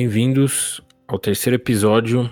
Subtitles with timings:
[0.00, 2.30] Bem-vindos ao terceiro episódio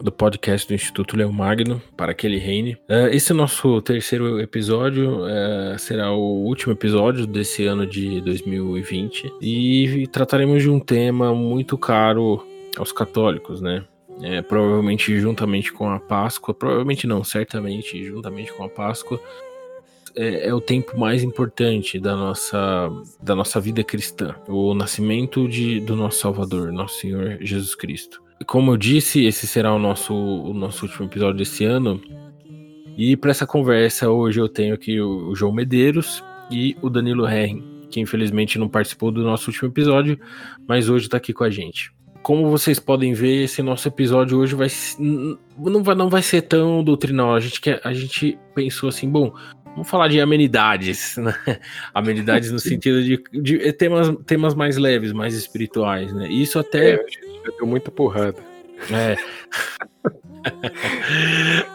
[0.00, 2.78] do podcast do Instituto Leão Magno, para aquele reine.
[2.88, 9.30] Uh, esse é nosso terceiro episódio, uh, será o último episódio desse ano de 2020
[9.38, 12.42] e trataremos de um tema muito caro
[12.74, 13.84] aos católicos, né?
[14.22, 19.20] É, provavelmente juntamente com a Páscoa, provavelmente não, certamente juntamente com a Páscoa,
[20.16, 22.90] é, é, o tempo mais importante da nossa,
[23.22, 28.22] da nossa vida cristã, o nascimento de, do nosso Salvador, nosso Senhor Jesus Cristo.
[28.46, 32.00] Como eu disse, esse será o nosso, o nosso último episódio desse ano.
[32.96, 37.26] E para essa conversa, hoje eu tenho aqui o, o João Medeiros e o Danilo
[37.26, 40.18] Herring, que infelizmente não participou do nosso último episódio,
[40.66, 41.92] mas hoje está aqui com a gente.
[42.22, 44.68] Como vocês podem ver, esse nosso episódio hoje vai
[45.58, 47.34] não vai, não vai ser tão doutrinal.
[47.34, 49.34] A gente, quer, a gente pensou assim, bom,
[49.74, 51.34] Vamos falar de amenidades, né?
[51.92, 56.28] Amenidades no sentido de, de, temas, temas mais leves, mais espirituais, né?
[56.28, 56.94] Isso até.
[56.94, 56.96] É,
[57.44, 58.38] já deu muita porrada.
[58.92, 59.16] É.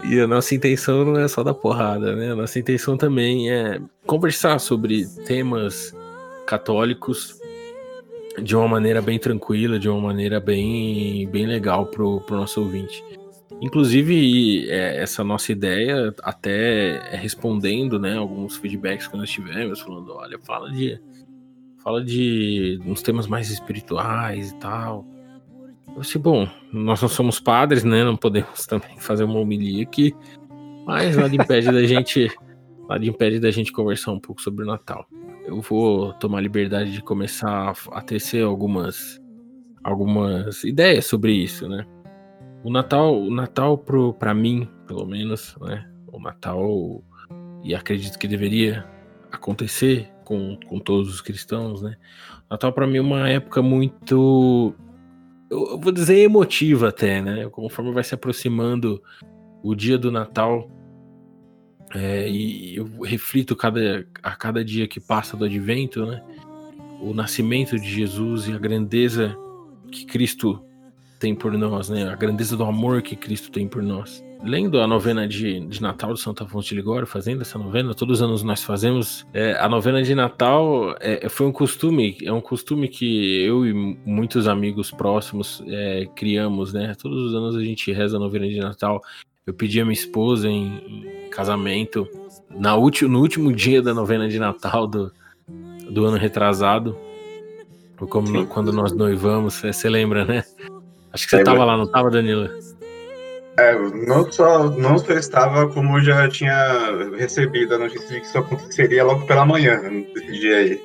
[0.05, 2.31] e a nossa intenção não é só dar porrada, né?
[2.31, 5.93] A nossa intenção também é conversar sobre temas
[6.45, 7.37] católicos
[8.41, 13.03] de uma maneira bem tranquila, de uma maneira bem, bem legal pro, pro nosso ouvinte.
[13.61, 20.39] Inclusive, é, essa nossa ideia, até respondendo né, alguns feedbacks que nós tivemos, falando: olha,
[20.39, 20.99] fala de.
[21.83, 25.05] Fala de uns temas mais espirituais e tal.
[25.95, 28.03] Eu disse, bom, nós não somos padres, né?
[28.03, 30.13] Não podemos também fazer uma homilia aqui.
[30.85, 32.29] Mas nada impede da gente.
[32.87, 35.05] Nada impede da gente conversar um pouco sobre o Natal.
[35.45, 39.19] Eu vou tomar liberdade de começar a tecer algumas,
[39.83, 41.85] algumas ideias sobre isso, né?
[42.63, 45.89] O Natal, o Natal pro, pra mim, pelo menos, né?
[46.07, 47.03] O Natal,
[47.63, 48.85] e acredito que deveria
[49.31, 51.95] acontecer com, com todos os cristãos, né?
[52.49, 54.73] Natal para mim é uma época muito,
[55.49, 57.47] eu vou dizer emotiva até, né?
[57.49, 59.01] Conforme vai se aproximando
[59.63, 60.69] o dia do Natal,
[61.93, 66.23] é, e eu reflito cada, a cada dia que passa do Advento, né?
[67.01, 69.35] O nascimento de Jesus e a grandeza
[69.91, 70.63] que Cristo
[71.19, 72.09] tem por nós, né?
[72.09, 74.23] A grandeza do amor que Cristo tem por nós.
[74.41, 78.19] Lendo a novena de, de Natal de Santo Afonso de Ligório, fazendo essa novena, todos
[78.19, 79.27] os anos nós fazemos.
[79.33, 83.73] É, a novena de Natal é, foi um costume, é um costume que eu e
[83.73, 86.95] muitos amigos próximos é, criamos, né?
[86.95, 89.01] Todos os anos a gente reza a novena de Natal.
[89.45, 92.07] Eu pedi a minha esposa em, em casamento
[92.49, 95.11] na último, no último dia da novena de Natal do,
[95.91, 96.97] do ano retrasado.
[98.09, 100.45] Como, quando nós noivamos, você lembra, né?
[101.11, 102.49] Acho que você estava lá, não estava, Danilo?
[103.57, 103.75] É,
[104.07, 108.37] não só, não só estava, como eu já tinha recebido a notícia de que isso
[108.37, 110.81] aconteceria logo pela manhã, nesse dia aí.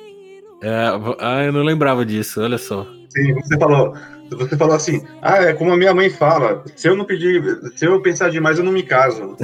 [0.61, 0.87] É,
[1.19, 2.85] ah, eu não lembrava disso, olha só.
[3.09, 3.93] Sim, você falou,
[4.29, 7.41] você falou assim, ah, é como a minha mãe fala, se eu não pedir,
[7.75, 9.37] se eu pensar demais, eu não me caso.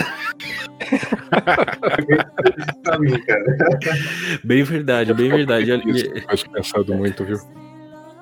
[3.00, 3.24] mim,
[4.44, 5.72] bem verdade, bem verdade.
[6.28, 7.38] Acho pensado muito, viu?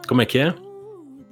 [0.08, 0.54] Como é que é?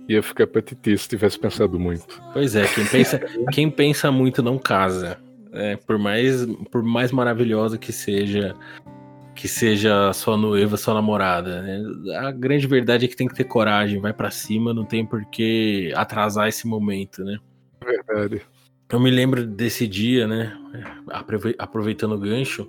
[0.08, 2.22] Ia ficar apetite se tivesse pensado muito.
[2.34, 3.20] Pois é, quem pensa,
[3.52, 5.18] quem pensa muito não casa.
[5.52, 8.54] É, por mais por mais maravilhosa que seja
[9.34, 11.62] que seja sua noiva, sua namorada.
[11.62, 11.80] Né?
[12.18, 15.24] A grande verdade é que tem que ter coragem, vai para cima, não tem por
[15.26, 17.38] que atrasar esse momento, né?
[17.86, 18.42] Verdade.
[18.90, 20.58] Eu me lembro desse dia, né?
[21.60, 22.68] Aproveitando o gancho,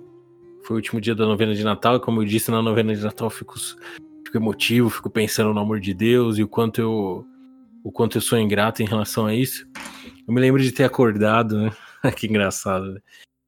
[0.63, 3.01] foi o último dia da novena de Natal, e como eu disse, na novena de
[3.01, 3.55] Natal eu fico
[4.29, 7.25] fico emotivo, fico pensando no amor de Deus e o quanto eu
[7.83, 9.65] o quanto eu sou ingrato em relação a isso.
[10.27, 11.71] Eu me lembro de ter acordado, né?
[12.15, 12.93] que engraçado.
[12.93, 13.01] Né?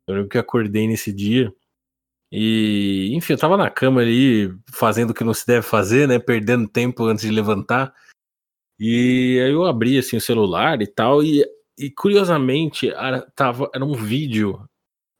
[0.07, 1.53] Eu lembro que acordei nesse dia
[2.31, 6.17] e, enfim, eu tava na cama ali fazendo o que não se deve fazer, né?
[6.17, 7.93] Perdendo tempo antes de levantar.
[8.79, 11.45] E aí eu abri assim o celular e tal e,
[11.77, 14.57] e curiosamente era, tava, era um vídeo.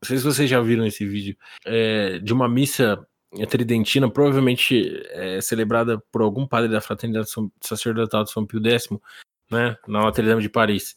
[0.02, 3.06] Não sei se vocês já viram esse vídeo é, de uma missa
[3.40, 7.30] a tridentina, provavelmente é celebrada por algum padre da Fraternidade
[7.62, 8.90] Sacerdotal de São Pio X,
[9.50, 10.96] né, na Notre Dame de Paris.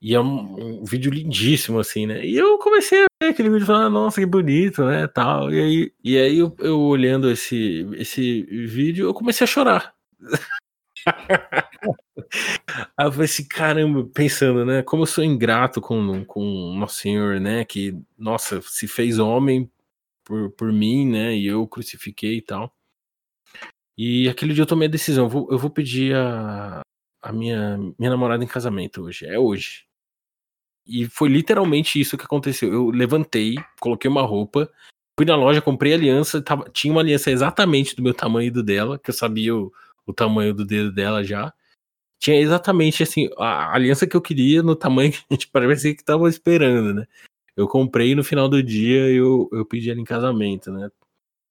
[0.00, 2.26] E é um, um, vídeo lindíssimo, assim, né?
[2.26, 5.06] E eu comecei a ver aquele vídeo falando, nossa, que bonito, né?
[5.06, 5.52] Tal.
[5.52, 9.94] E aí, e aí eu, eu olhando esse, esse vídeo, eu comecei a chorar.
[12.96, 14.82] aí eu falei assim, caramba, pensando, né?
[14.82, 17.64] Como eu sou ingrato com, com Nosso Senhor, né?
[17.64, 19.70] Que, nossa, se fez homem
[20.24, 21.34] por, por mim, né?
[21.36, 22.74] E eu crucifiquei e tal.
[23.96, 26.80] E aquele dia eu tomei a decisão, eu vou, eu vou pedir a,
[27.22, 29.26] a minha, minha namorada em casamento hoje.
[29.26, 29.84] É hoje.
[30.86, 32.72] E foi literalmente isso que aconteceu.
[32.72, 34.70] Eu levantei, coloquei uma roupa,
[35.18, 38.62] fui na loja, comprei aliança, tava, tinha uma aliança exatamente do meu tamanho e do
[38.62, 39.72] dela, que eu sabia o,
[40.06, 41.52] o tamanho do dedo dela já.
[42.20, 46.04] Tinha exatamente assim, a aliança que eu queria no tamanho que a gente parecia que
[46.04, 47.06] tava esperando, né?
[47.56, 50.90] Eu comprei no final do dia eu, eu pedi ela em casamento, né?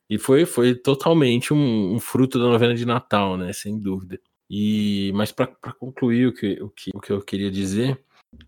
[0.09, 3.53] E foi, foi totalmente um, um fruto da novena de Natal, né?
[3.53, 4.19] Sem dúvida.
[4.49, 8.03] E, mas para concluir o que, o, que, o que eu queria dizer,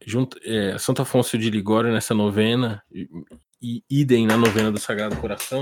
[0.06, 3.08] junto, é, Santo Afonso de Ligório nessa novena, e,
[3.62, 5.62] e idem na novena do Sagrado Coração,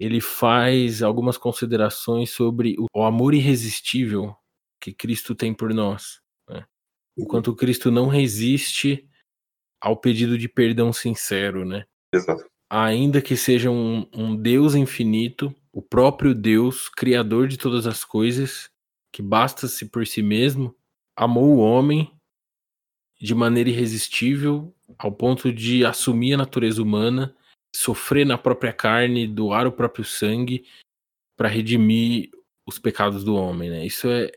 [0.00, 4.34] ele faz algumas considerações sobre o, amor irresistível
[4.80, 6.22] que Cristo tem por nós.
[6.48, 6.64] Né?
[7.16, 9.06] O quanto Cristo não resiste
[9.80, 11.84] ao pedido de perdão sincero, né?
[12.14, 12.44] Exato.
[12.70, 18.70] Ainda que seja um, um Deus infinito, o próprio Deus, criador de todas as coisas,
[19.12, 20.74] que basta-se por si mesmo,
[21.16, 22.10] amou o homem
[23.20, 27.34] de maneira irresistível, ao ponto de assumir a natureza humana,
[27.74, 30.64] sofrer na própria carne, doar o próprio sangue
[31.36, 32.30] para redimir
[32.66, 33.86] os pecados do homem, né?
[33.86, 34.30] Isso é,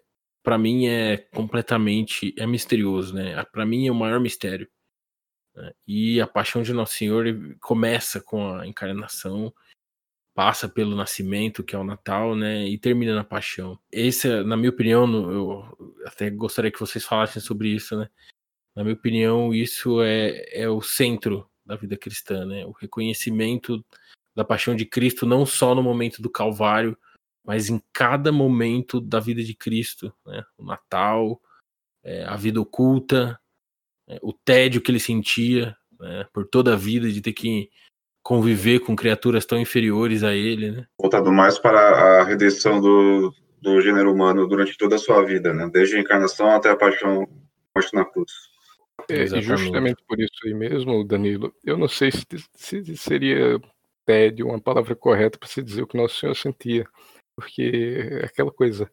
[0.44, 3.44] para mim, é completamente é misterioso, né?
[3.52, 4.68] Para mim é o maior mistério.
[5.56, 5.72] Né?
[5.88, 7.26] E a paixão de Nosso Senhor
[7.60, 9.54] começa com a encarnação
[10.34, 13.78] passa pelo nascimento, que é o Natal, né, e termina na paixão.
[13.92, 18.10] Esse, na minha opinião, eu até gostaria que vocês falassem sobre isso, né?
[18.76, 22.66] Na minha opinião, isso é, é o centro da vida cristã, né?
[22.66, 23.84] O reconhecimento
[24.34, 26.98] da paixão de Cristo não só no momento do Calvário,
[27.44, 30.44] mas em cada momento da vida de Cristo, né?
[30.58, 31.42] O Natal,
[32.04, 33.41] é, a vida oculta, é,
[34.22, 36.26] o tédio que ele sentia né?
[36.34, 37.70] por toda a vida de ter que
[38.24, 40.88] conviver com criaturas tão inferiores a ele, né?
[41.00, 45.70] Voltado mais para a redenção do, do gênero humano durante toda a sua vida, né?
[45.72, 47.28] Desde a encarnação até a paixão
[47.76, 48.32] morte na cruz.
[49.10, 53.60] É, e justamente por isso aí mesmo, Danilo, eu não sei se, se seria
[54.06, 56.88] tédio uma palavra correta para se dizer o que Nosso Senhor sentia,
[57.36, 58.90] porque é aquela coisa,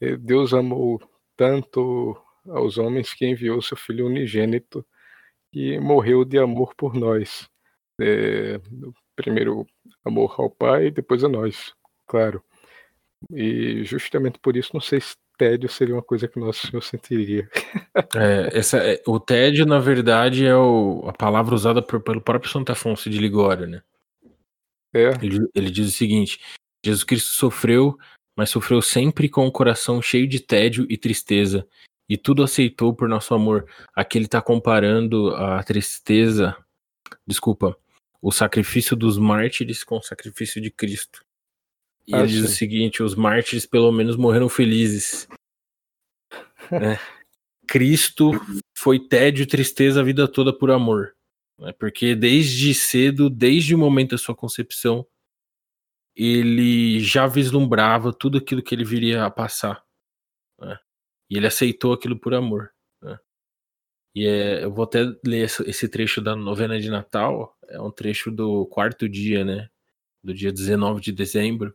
[0.00, 1.00] é, Deus amou
[1.36, 2.16] tanto
[2.48, 4.86] aos homens que enviou seu Filho unigênito
[5.52, 7.48] e morreu de amor por nós
[8.00, 8.60] é,
[9.14, 9.66] primeiro
[10.04, 11.74] amor ao pai, depois a nós,
[12.06, 12.42] claro.
[13.32, 17.48] E justamente por isso, não sei se tédio seria uma coisa que Nosso Senhor sentiria.
[18.14, 22.50] É, essa, é, o tédio, na verdade, é o, a palavra usada por, pelo próprio
[22.50, 23.82] Santo Afonso de Ligório, né?
[24.92, 25.10] É.
[25.22, 26.40] Ele, ele diz o seguinte:
[26.84, 27.96] Jesus Cristo sofreu,
[28.36, 31.66] mas sofreu sempre com o coração cheio de tédio e tristeza,
[32.10, 33.64] e tudo aceitou por nosso amor.
[33.94, 36.56] Aqui ele está comparando a tristeza,
[37.24, 37.78] desculpa,
[38.20, 41.24] o sacrifício dos mártires com o sacrifício de Cristo.
[42.08, 45.28] E ah, ele diz o seguinte: os mártires pelo menos morreram felizes.
[46.68, 46.98] né?
[47.64, 48.32] Cristo
[48.76, 51.14] foi tédio e tristeza a vida toda por amor.
[51.60, 51.72] Né?
[51.78, 55.06] Porque desde cedo, desde o momento da sua concepção,
[56.16, 59.84] ele já vislumbrava tudo aquilo que ele viria a passar.
[60.58, 60.76] Né?
[61.30, 62.72] E ele aceitou aquilo por amor.
[63.00, 63.18] Né?
[64.14, 68.30] E é, eu vou até ler esse trecho da novena de Natal, é um trecho
[68.30, 69.70] do quarto dia, né?
[70.22, 71.74] Do dia 19 de dezembro.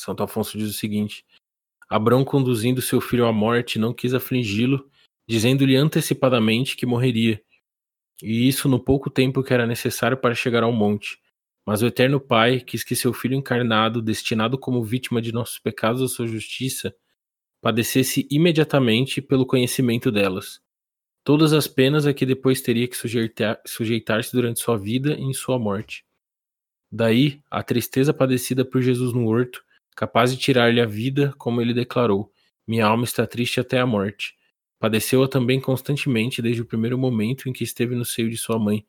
[0.00, 1.24] Santo Afonso diz o seguinte:
[1.88, 4.90] Abrão, conduzindo seu filho à morte, não quis afligi-lo,
[5.28, 7.42] dizendo-lhe antecipadamente que morreria,
[8.22, 11.20] e isso no pouco tempo que era necessário para chegar ao monte.
[11.66, 16.00] Mas o Eterno Pai quis que seu filho encarnado, destinado como vítima de nossos pecados
[16.00, 16.94] à sua justiça,
[17.60, 20.60] padecesse imediatamente pelo conhecimento delas
[21.28, 25.58] todas as penas a que depois teria que sujeitar-se durante sua vida e em sua
[25.58, 26.02] morte.
[26.90, 29.62] Daí a tristeza padecida por Jesus no horto,
[29.94, 32.32] capaz de tirar-lhe a vida, como ele declarou:
[32.66, 34.38] Minha alma está triste até a morte.
[34.78, 38.86] Padeceu-a também constantemente desde o primeiro momento em que esteve no seio de sua mãe.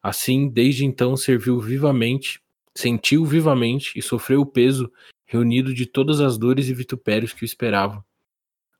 [0.00, 2.40] Assim, desde então serviu vivamente,
[2.72, 4.92] sentiu vivamente e sofreu o peso
[5.26, 8.04] reunido de todas as dores e vitupérios que o esperavam.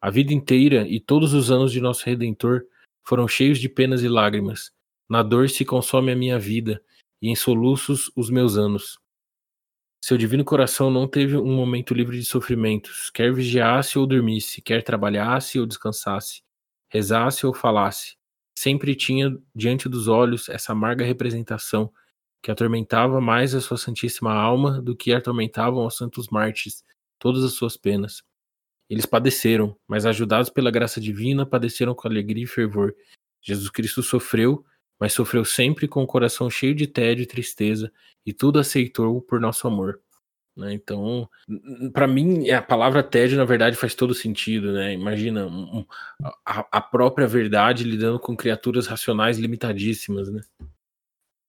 [0.01, 2.63] A vida inteira e todos os anos de nosso Redentor
[3.03, 4.71] foram cheios de penas e lágrimas.
[5.09, 6.83] Na dor se consome a minha vida,
[7.21, 8.99] e em soluços os meus anos.
[10.05, 14.83] Seu divino coração não teve um momento livre de sofrimentos, quer vigiasse ou dormisse, quer
[14.83, 16.43] trabalhasse ou descansasse,
[16.91, 18.17] rezasse ou falasse.
[18.55, 21.91] Sempre tinha diante dos olhos essa amarga representação
[22.45, 26.85] que atormentava mais a sua santíssima alma do que atormentavam os santos mártires
[27.19, 28.23] todas as suas penas.
[28.87, 32.95] Eles padeceram, mas ajudados pela graça divina, padeceram com alegria e fervor.
[33.41, 34.63] Jesus Cristo sofreu,
[35.01, 37.91] mas sofreu sempre com o coração cheio de tédio e tristeza,
[38.27, 39.99] e tudo aceitou por nosso amor.
[40.55, 40.75] Né?
[40.75, 41.27] Então,
[41.95, 44.71] para mim, a palavra tédio, na verdade, faz todo sentido.
[44.71, 44.93] Né?
[44.93, 45.83] Imagina um,
[46.45, 50.31] a, a, própria verdade lidando com criaturas racionais limitadíssimas.
[50.31, 50.43] Né?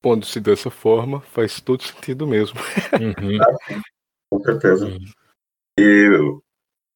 [0.05, 2.59] Pondo-se dessa forma, faz todo sentido mesmo.
[2.93, 3.39] Uhum.
[4.29, 4.85] com certeza.
[4.85, 4.99] Uhum.
[5.79, 6.39] E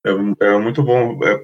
[0.05, 1.43] é, é, muito bom é,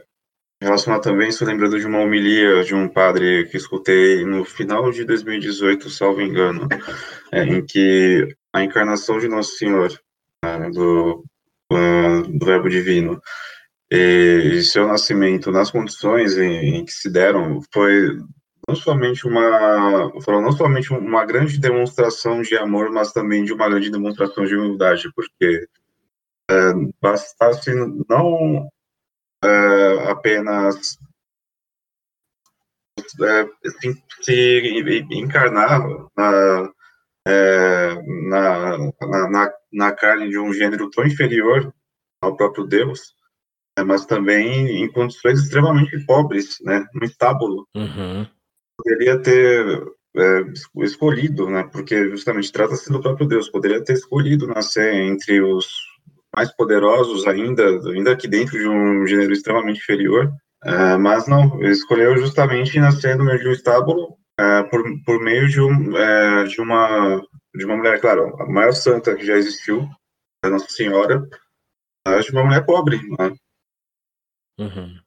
[0.61, 5.05] relacionar também, isso lembrando de uma homilia de um padre que escutei no final de
[5.05, 6.67] 2018, salvo engano,
[7.31, 9.91] é, em que a encarnação de Nosso Senhor
[10.43, 11.25] né, do,
[11.73, 13.19] uh, do Verbo Divino.
[13.89, 18.19] E seu nascimento nas condições em, em, que se deram foi
[18.67, 23.91] não somente uma não somente uma grande demonstração de amor, mas também de uma grande
[23.91, 25.67] demonstração de humildade, porque
[26.49, 27.71] é, bastasse
[28.09, 28.69] não
[29.43, 30.97] é, apenas
[33.21, 35.81] é, se, se, encarnar
[36.17, 36.71] na,
[37.27, 37.95] é,
[38.29, 38.77] na,
[39.29, 41.73] na, na, carne de um gênero tão inferior
[42.21, 43.13] ao próprio Deus,
[43.77, 47.67] né, mas também em condições extremamente pobres, né, no estábulo.
[47.75, 48.27] Uhum.
[48.77, 49.83] Poderia ter
[50.17, 50.41] é,
[50.83, 55.67] escolhido, né, porque justamente trata-se do próprio Deus, poderia ter escolhido nascer entre os
[56.35, 60.31] mais poderosos ainda, ainda aqui dentro de um gênero extremamente inferior,
[60.63, 65.47] é, mas não, escolheu justamente nascer no meio de um estábulo é, por, por meio
[65.47, 67.21] de, um, é, de, uma,
[67.53, 69.87] de uma mulher, claro, a maior santa que já existiu,
[70.43, 71.25] a Nossa Senhora,
[72.21, 72.97] de uma mulher pobre.
[73.17, 73.35] Né?
[74.59, 74.99] Uhum.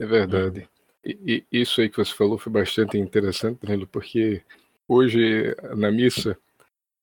[0.00, 0.68] É verdade.
[1.04, 4.42] E, e, isso aí que você falou foi bastante interessante, Danilo, porque
[4.86, 6.38] hoje na missa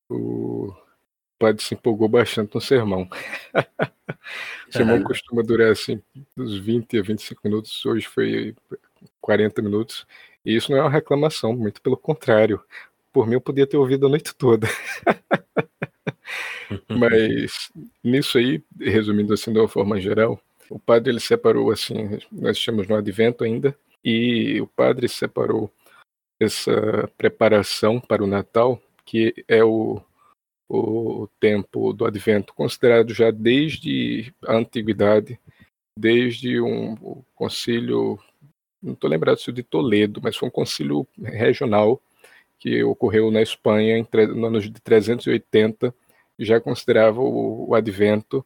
[0.10, 0.74] o
[1.38, 3.10] padre se empolgou bastante no sermão.
[4.68, 6.02] o sermão costuma durar assim,
[6.36, 8.56] dos 20 a 25 minutos, hoje foi
[9.22, 10.06] 40 minutos.
[10.46, 12.62] E isso não é uma reclamação, muito pelo contrário.
[13.12, 14.68] Por mim, eu podia ter ouvido a noite toda.
[16.88, 17.72] Mas
[18.04, 20.40] nisso aí, resumindo assim de uma forma geral,
[20.70, 25.72] o padre ele separou assim, nós chamamos no advento ainda, e o padre separou
[26.40, 30.02] essa preparação para o Natal, que é o,
[30.70, 35.40] o tempo do advento, considerado já desde a antiguidade,
[35.98, 38.20] desde um, concílio
[38.82, 42.02] não estou lembrado se o de Toledo, mas foi um concílio regional
[42.58, 45.94] que ocorreu na Espanha em, no ano de 380,
[46.38, 48.46] já considerava o, o advento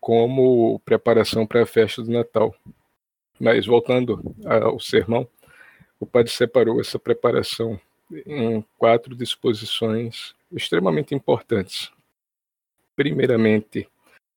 [0.00, 2.54] como preparação para a festa do Natal.
[3.38, 5.28] Mas voltando ao sermão,
[6.00, 7.80] o padre separou essa preparação
[8.26, 11.90] em quatro disposições extremamente importantes.
[12.96, 13.88] Primeiramente,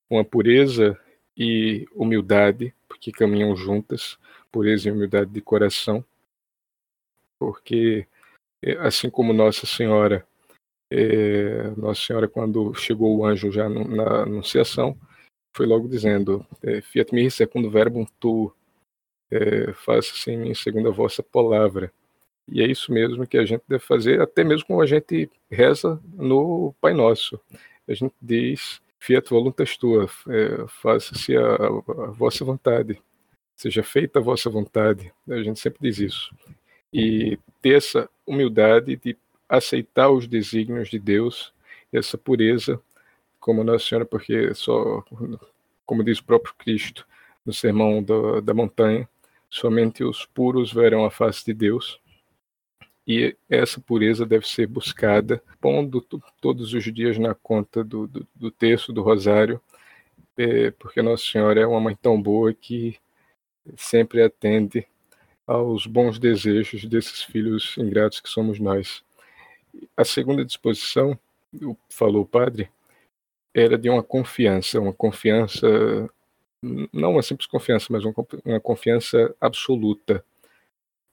[0.10, 1.00] uma pureza
[1.38, 4.18] e humildade, porque caminham juntas
[4.52, 6.04] pureza e humildade de coração,
[7.40, 8.06] porque
[8.62, 10.28] é, assim como Nossa Senhora,
[10.92, 14.98] é, Nossa Senhora quando chegou o anjo já na anunciação,
[15.56, 18.54] foi logo dizendo, é, Fiat mihi secundum verbum tu,
[19.32, 21.92] é, faça-se em mim segundo a vossa palavra.
[22.48, 26.00] E é isso mesmo que a gente deve fazer, até mesmo quando a gente reza
[26.14, 27.40] no Pai Nosso.
[27.88, 33.02] A gente diz, Fiat voluntas tua, é, faça-se a, a, vossa vontade
[33.62, 35.14] seja feita a vossa vontade.
[35.30, 36.36] A gente sempre diz isso.
[36.92, 39.16] E ter essa humildade de
[39.48, 41.54] aceitar os desígnios de Deus,
[41.94, 42.82] essa pureza,
[43.40, 45.04] como Nossa Senhora, porque só,
[45.86, 47.06] como diz o próprio Cristo
[47.46, 49.08] no Sermão da, da Montanha,
[49.52, 52.00] somente os puros verão a face de Deus.
[53.06, 56.02] E essa pureza deve ser buscada, pondo
[56.40, 59.62] todos os dias na conta do, do, do texto do Rosário,
[60.38, 62.98] é, porque Nossa Senhora é uma mãe tão boa que
[63.76, 64.88] sempre atende
[65.46, 69.04] aos bons desejos desses filhos ingratos que somos nós.
[69.98, 71.20] A segunda disposição,
[71.90, 72.70] falou o padre,
[73.54, 75.68] era de uma confiança, uma confiança,
[76.62, 80.24] não uma simples confiança, mas uma confiança absoluta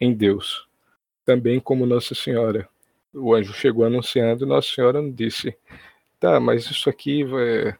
[0.00, 0.66] em Deus.
[1.24, 2.68] Também como Nossa Senhora.
[3.12, 5.56] O anjo chegou anunciando, Nossa Senhora disse,
[6.20, 7.74] tá, mas isso aqui vai,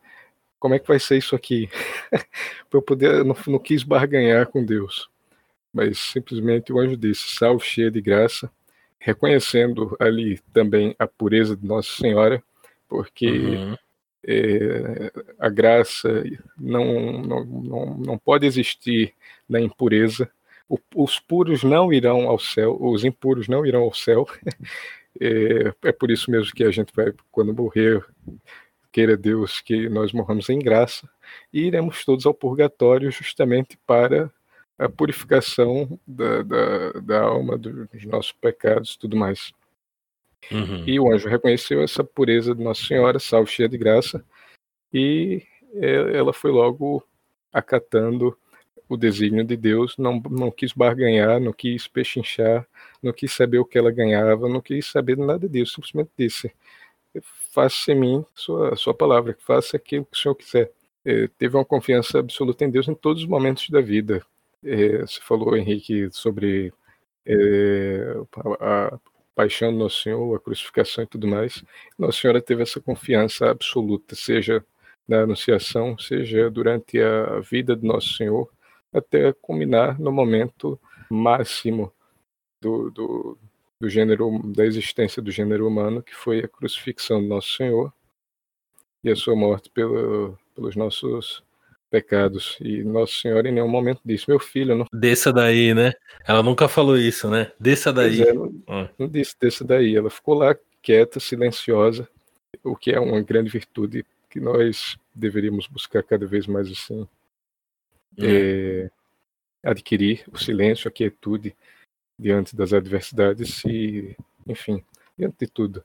[0.59, 1.69] como é que vai ser isso aqui?
[2.69, 5.09] para eu poder, não, não quis barganhar com Deus,
[5.73, 8.51] mas simplesmente o anjo disse: salve cheia de graça,
[8.99, 12.43] reconhecendo ali também a pureza de Nossa Senhora,
[12.89, 13.77] porque uhum.
[14.27, 16.25] É, a graça
[16.59, 19.15] não, não, não, não pode existir
[19.49, 20.31] na impureza.
[20.69, 24.27] O, os puros não irão ao céu, os impuros não irão ao céu.
[25.21, 28.05] É, é por isso mesmo que a gente vai, quando morrer,
[28.93, 31.09] queira Deus que nós morramos em graça,
[31.53, 34.31] e iremos todos ao purgatório justamente para
[34.79, 39.53] a purificação da, da, da alma, dos nossos pecados e tudo mais.
[40.51, 40.85] Uhum.
[40.87, 44.25] E o anjo reconheceu essa pureza de Nossa Senhora, salve cheia de graça,
[44.93, 45.43] e
[46.15, 47.05] ela foi logo
[47.53, 48.37] acatando
[48.89, 52.67] o desígnio de Deus, não, não quis barganhar, não quis pechinchar,
[53.03, 56.51] não quis saber o que ela ganhava, não quis saber nada disso, simplesmente disse:
[57.53, 60.73] faça em mim sua, sua palavra, faça aquilo que o Senhor quiser.
[61.05, 64.25] É, teve uma confiança absoluta em Deus em todos os momentos da vida.
[64.65, 66.73] É, você falou, Henrique, sobre
[67.27, 68.15] é,
[68.61, 68.99] a,
[69.39, 71.63] paixão do Nosso Senhor, a crucificação e tudo mais.
[71.97, 74.65] Nossa Senhora teve essa confiança absoluta, seja
[75.07, 78.51] na Anunciação, seja durante a vida de Nosso Senhor,
[78.93, 80.77] até culminar no momento
[81.09, 81.93] máximo
[82.61, 83.39] do, do,
[83.81, 87.93] do gênero, da existência do gênero humano, que foi a crucifixão do Nosso Senhor
[89.05, 91.45] e a sua morte pelo, pelos nossos
[91.91, 92.57] pecados.
[92.61, 94.87] E Nossa Senhora em nenhum momento disse, meu filho, não.
[94.93, 95.93] Desça daí, né?
[96.27, 97.53] Ela nunca falou isso, né?
[97.59, 98.23] Desça daí.
[98.23, 98.89] É, não, ah.
[98.99, 99.97] não disse desça daí.
[99.97, 102.09] Ela ficou lá quieta, silenciosa,
[102.63, 107.07] o que é uma grande virtude que nós deveríamos buscar cada vez mais assim.
[108.21, 108.91] É,
[109.63, 111.55] adquirir o silêncio, a quietude
[112.19, 114.17] diante das adversidades e,
[114.47, 114.83] enfim,
[115.17, 115.85] diante de tudo,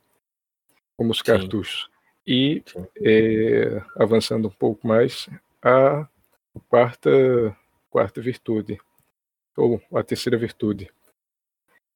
[0.97, 1.89] como os cartuchos.
[2.25, 2.63] E
[2.97, 5.27] é, avançando um pouco mais,
[5.63, 6.07] a
[6.67, 7.55] quarta,
[7.89, 8.79] quarta virtude,
[9.55, 10.91] ou a terceira virtude,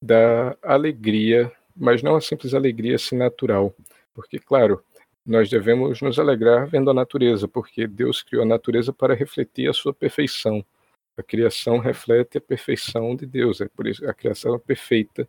[0.02, 3.76] da alegria, mas não a simples alegria assim natural,
[4.14, 4.84] porque, claro,
[5.26, 9.74] nós devemos nos alegrar vendo a natureza, porque Deus criou a natureza para refletir a
[9.74, 10.64] sua perfeição.
[11.18, 15.28] A criação reflete a perfeição de Deus, é por isso a criação é perfeita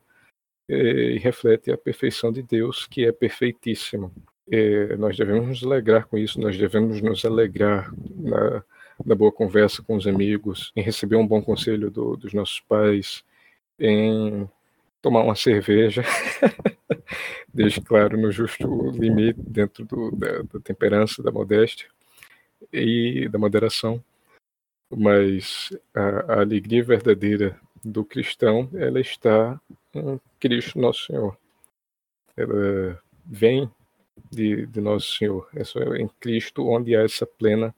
[0.69, 4.15] é, e reflete a perfeição de Deus, que é perfeitíssimo.
[4.51, 8.65] É, nós devemos nos alegrar com isso, nós devemos nos alegrar na,
[9.05, 13.23] na boa conversa com os amigos, em receber um bom conselho do, dos nossos pais,
[13.79, 14.49] em
[15.03, 16.03] tomar uma cerveja,
[17.53, 21.89] desde claro no justo limite dentro do, da, da temperança, da modéstia
[22.73, 24.03] e da moderação.
[24.91, 29.61] Mas a, a, alegria verdadeira do cristão ela está
[29.95, 31.37] em Cristo nosso Senhor.
[32.37, 33.71] Ela vem
[34.31, 37.75] de, de nosso Senhor é só em Cristo onde há essa plena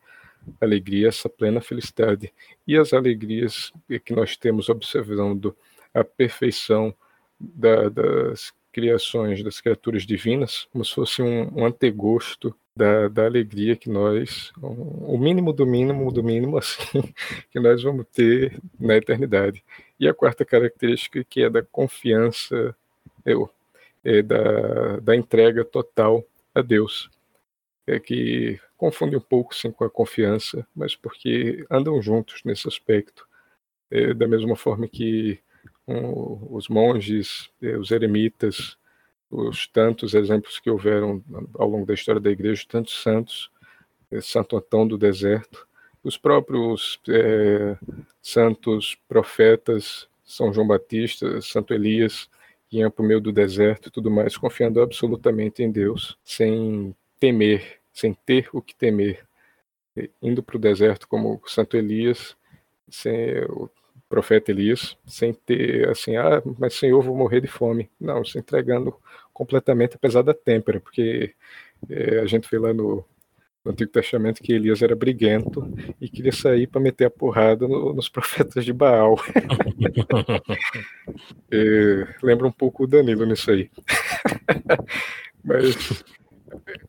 [0.61, 2.33] alegria essa plena felicidade
[2.67, 3.73] e as alegrias
[4.05, 5.55] que nós temos observando
[5.93, 6.95] a perfeição
[7.39, 13.77] da, das criações das criaturas divinas como se fosse um, um antegosto da, da alegria
[13.77, 17.03] que nós, o mínimo do mínimo do mínimo, assim,
[17.51, 19.63] que nós vamos ter na eternidade.
[19.99, 22.75] E a quarta característica, que é da confiança,
[23.25, 23.51] eu,
[24.03, 27.11] é da, da entrega total a Deus.
[27.87, 33.29] É que confunde um pouco sim com a confiança, mas porque andam juntos nesse aspecto.
[33.91, 35.41] É, da mesma forma que
[35.87, 38.79] um, os monges, é, os eremitas,
[39.31, 41.23] os tantos exemplos que houveram
[41.55, 43.51] ao longo da história da igreja, tantos santos,
[44.11, 45.69] eh, Santo Antão do deserto,
[46.03, 47.77] os próprios é,
[48.21, 52.29] santos profetas, São João Batista, Santo Elias,
[52.73, 57.81] iam para o meio do deserto e tudo mais, confiando absolutamente em Deus, sem temer,
[57.93, 59.27] sem ter o que temer,
[60.23, 62.37] indo para o deserto como Santo Elias,
[62.89, 63.45] sem,
[64.11, 67.89] profeta Elias, sem ter assim, ah, mas Senhor, vou morrer de fome.
[67.99, 68.95] Não, se entregando
[69.33, 71.33] completamente, apesar da têmpera, porque
[71.89, 73.05] é, a gente vê lá no,
[73.65, 77.93] no, Antigo Testamento que Elias era briguento e queria sair para meter a porrada no,
[77.93, 79.17] nos profetas de Baal.
[81.51, 83.71] é, lembra um pouco o Danilo nisso aí.
[85.45, 86.05] mas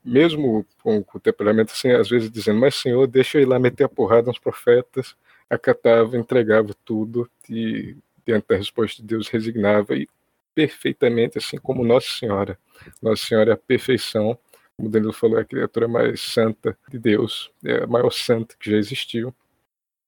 [0.04, 3.60] mesmo com, com o temperamento assim, às vezes dizendo, mas Senhor, deixa eu ir lá
[3.60, 5.16] meter a porrada nos profetas,
[5.50, 10.08] acatava, entregava tudo e diante da resposta de Deus resignava e
[10.54, 12.58] perfeitamente assim como Nossa Senhora.
[13.02, 14.38] Nossa Senhora é a perfeição,
[14.82, 18.56] como o Danilo falou, é a criatura mais santa de Deus, é a maior santa
[18.60, 19.34] que já existiu.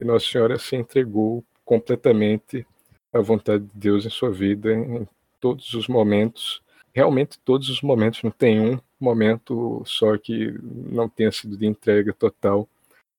[0.01, 2.65] E Nossa Senhora se entregou completamente
[3.13, 5.07] à vontade de Deus em sua vida, em
[5.39, 11.31] todos os momentos, realmente todos os momentos, não tem um momento só que não tenha
[11.31, 12.67] sido de entrega total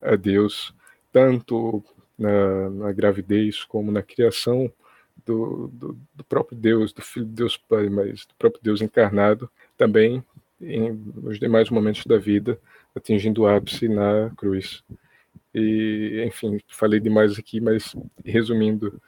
[0.03, 0.75] a Deus,
[1.13, 1.85] tanto
[2.19, 4.71] na, na gravidez, como na criação
[5.25, 9.49] do, do, do, próprio Deus, do Filho de Deus Pai, mas do próprio Deus encarnado,
[9.77, 10.25] também
[10.67, 12.59] em, nos demais momentos da vida,
[12.95, 14.83] atingindo o ápice na cruz.
[15.55, 19.01] E, enfim, falei demais aqui, mas resumindo,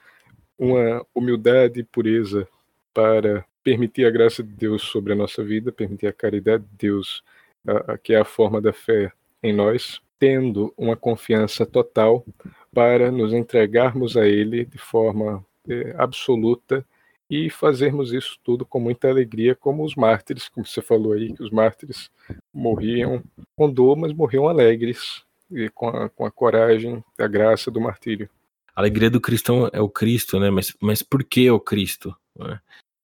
[0.58, 2.48] uma humildade e pureza
[2.94, 7.22] para permitir a graça de Deus sobre a nossa vida, permitir a caridade de Deus,
[7.66, 12.24] a, a, que é a forma da fé em nós, tendo uma confiança total
[12.72, 16.86] para nos entregarmos a Ele de forma é, absoluta
[17.28, 21.42] e fazermos isso tudo com muita alegria, como os mártires, como você falou aí, que
[21.42, 22.10] os mártires
[22.52, 23.22] morriam
[23.56, 28.28] com dor, mas morriam alegres e com a, com a coragem, a graça do martírio.
[28.74, 30.50] A alegria do cristão é o Cristo, né?
[30.50, 32.14] Mas, mas por que o Cristo?
[32.36, 32.60] Né?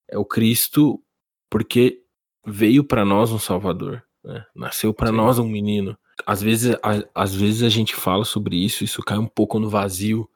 [0.09, 1.03] É o Cristo
[1.51, 2.03] porque
[2.47, 4.45] veio para nós um Salvador, né?
[4.55, 5.97] nasceu para nós um menino.
[6.27, 9.69] Às vezes, a, às vezes a gente fala sobre isso, isso cai um pouco no
[9.69, 10.29] vazio,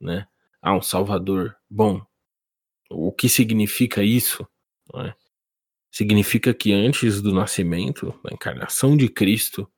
[0.00, 0.26] né?
[0.60, 1.56] Ah, um Salvador.
[1.68, 2.04] Bom,
[2.90, 4.46] o que significa isso?
[4.96, 5.14] É?
[5.92, 9.70] Significa que antes do nascimento, da encarnação de Cristo,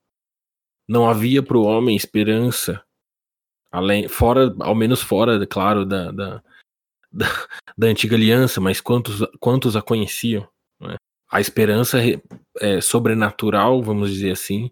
[0.89, 2.83] não havia para o homem esperança,
[3.71, 6.43] além, fora, ao menos fora, claro, da, da,
[7.11, 7.27] da,
[7.77, 10.49] da antiga aliança, mas quantos, quantos a conheciam?
[10.83, 10.97] É?
[11.31, 11.99] A esperança
[12.61, 14.71] é, sobrenatural, vamos dizer assim,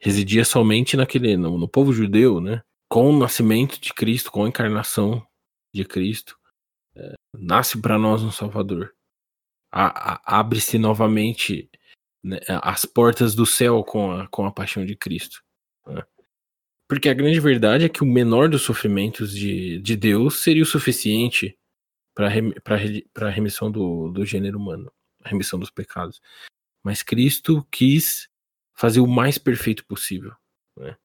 [0.00, 2.62] residia somente naquele no, no povo judeu, né?
[2.88, 5.24] Com o nascimento de Cristo, com a encarnação
[5.72, 6.39] de Cristo,
[7.32, 8.94] nasce para nós um Salvador.
[9.72, 11.70] Abre-se novamente
[12.22, 15.42] né, as portas do céu com a, com a paixão de Cristo.
[15.86, 16.02] Né?
[16.88, 20.66] Porque a grande verdade é que o menor dos sofrimentos de, de Deus seria o
[20.66, 21.56] suficiente
[22.14, 26.20] para a remissão do, do gênero humano, a remissão dos pecados.
[26.82, 28.28] Mas Cristo quis
[28.74, 30.32] fazer o mais perfeito possível.
[30.76, 30.96] Né?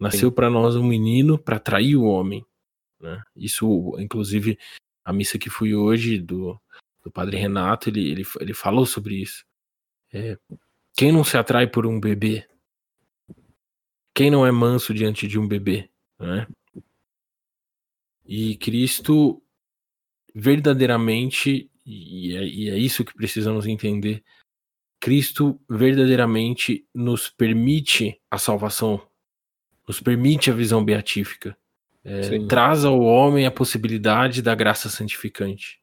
[0.00, 2.46] Nasceu para nós um menino para atrair o homem.
[3.00, 3.22] Né?
[3.34, 4.58] Isso, inclusive,
[5.06, 6.60] a missa que fui hoje do,
[7.04, 9.46] do padre Renato, ele, ele, ele falou sobre isso.
[10.12, 10.36] É,
[10.96, 12.44] quem não se atrai por um bebê?
[14.12, 15.88] Quem não é manso diante de um bebê?
[16.18, 16.48] Né?
[18.24, 19.40] E Cristo
[20.34, 24.24] verdadeiramente, e é, e é isso que precisamos entender,
[24.98, 29.08] Cristo verdadeiramente nos permite a salvação,
[29.86, 31.56] nos permite a visão beatífica
[32.06, 35.80] é, traz ao homem a possibilidade da graça santificante.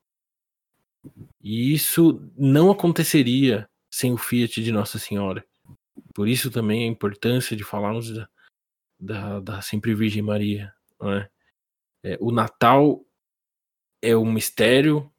[1.42, 5.46] E isso não aconteceria sem o fiat de Nossa Senhora.
[6.14, 8.30] Por isso também a importância de falarmos da,
[8.98, 10.74] da, da Sempre Virgem Maria.
[11.02, 11.30] É?
[12.04, 13.06] É, o Natal
[14.02, 15.12] é o mistério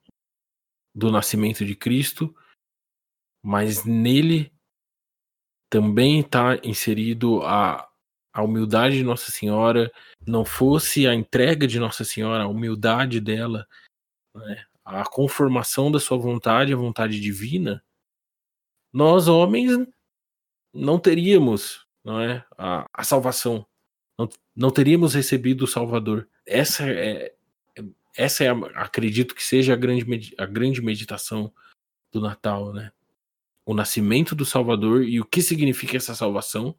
[0.94, 2.34] do nascimento de Cristo,
[3.42, 4.50] mas nele
[5.68, 7.90] também está inserido a,
[8.34, 9.92] a humildade de Nossa Senhora,
[10.26, 13.66] não fosse a entrega de Nossa Senhora, a humildade dela,
[14.34, 17.82] né, a conformação da sua vontade, a vontade divina,
[18.92, 19.86] nós homens
[20.72, 23.66] não teríamos não é, a, a salvação,
[24.18, 26.28] não, não teríamos recebido o Salvador.
[26.44, 27.34] Essa é,
[28.16, 31.52] essa é, acredito que seja a grande, a grande meditação
[32.12, 32.92] do Natal, né?
[33.64, 36.76] O nascimento do Salvador e o que significa essa salvação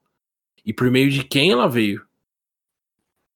[0.65, 2.05] e por meio de quem ela veio.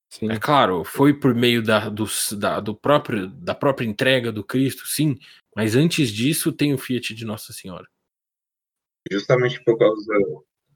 [0.10, 0.32] Sim.
[0.32, 2.06] É claro, foi por meio da, do,
[2.38, 5.20] da, do próprio, da própria entrega do Cristo, sim,
[5.56, 7.88] mas antes disso tem o Fiat de Nossa Senhora.
[9.12, 10.14] Justamente por causa.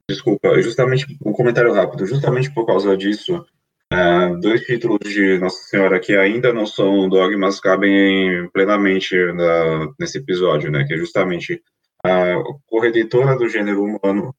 [0.10, 2.06] Desculpa, justamente um comentário rápido.
[2.06, 3.46] Justamente por causa disso,
[3.92, 10.18] é, dois títulos de Nossa Senhora que ainda não são dogmas cabem plenamente na, nesse
[10.20, 10.84] episódio, né?
[10.86, 11.62] Que é justamente
[12.04, 12.36] a
[12.66, 14.36] corredentora do gênero humano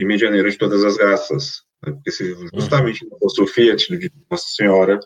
[0.00, 1.62] e medianeira de todas as graças.
[1.84, 1.92] Né?
[1.92, 4.98] Porque se justamente não fosse o fiat de Nossa Senhora,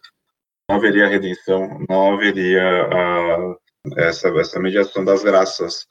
[0.69, 3.57] não haveria redenção, não haveria a,
[3.97, 5.87] essa, essa mediação das graças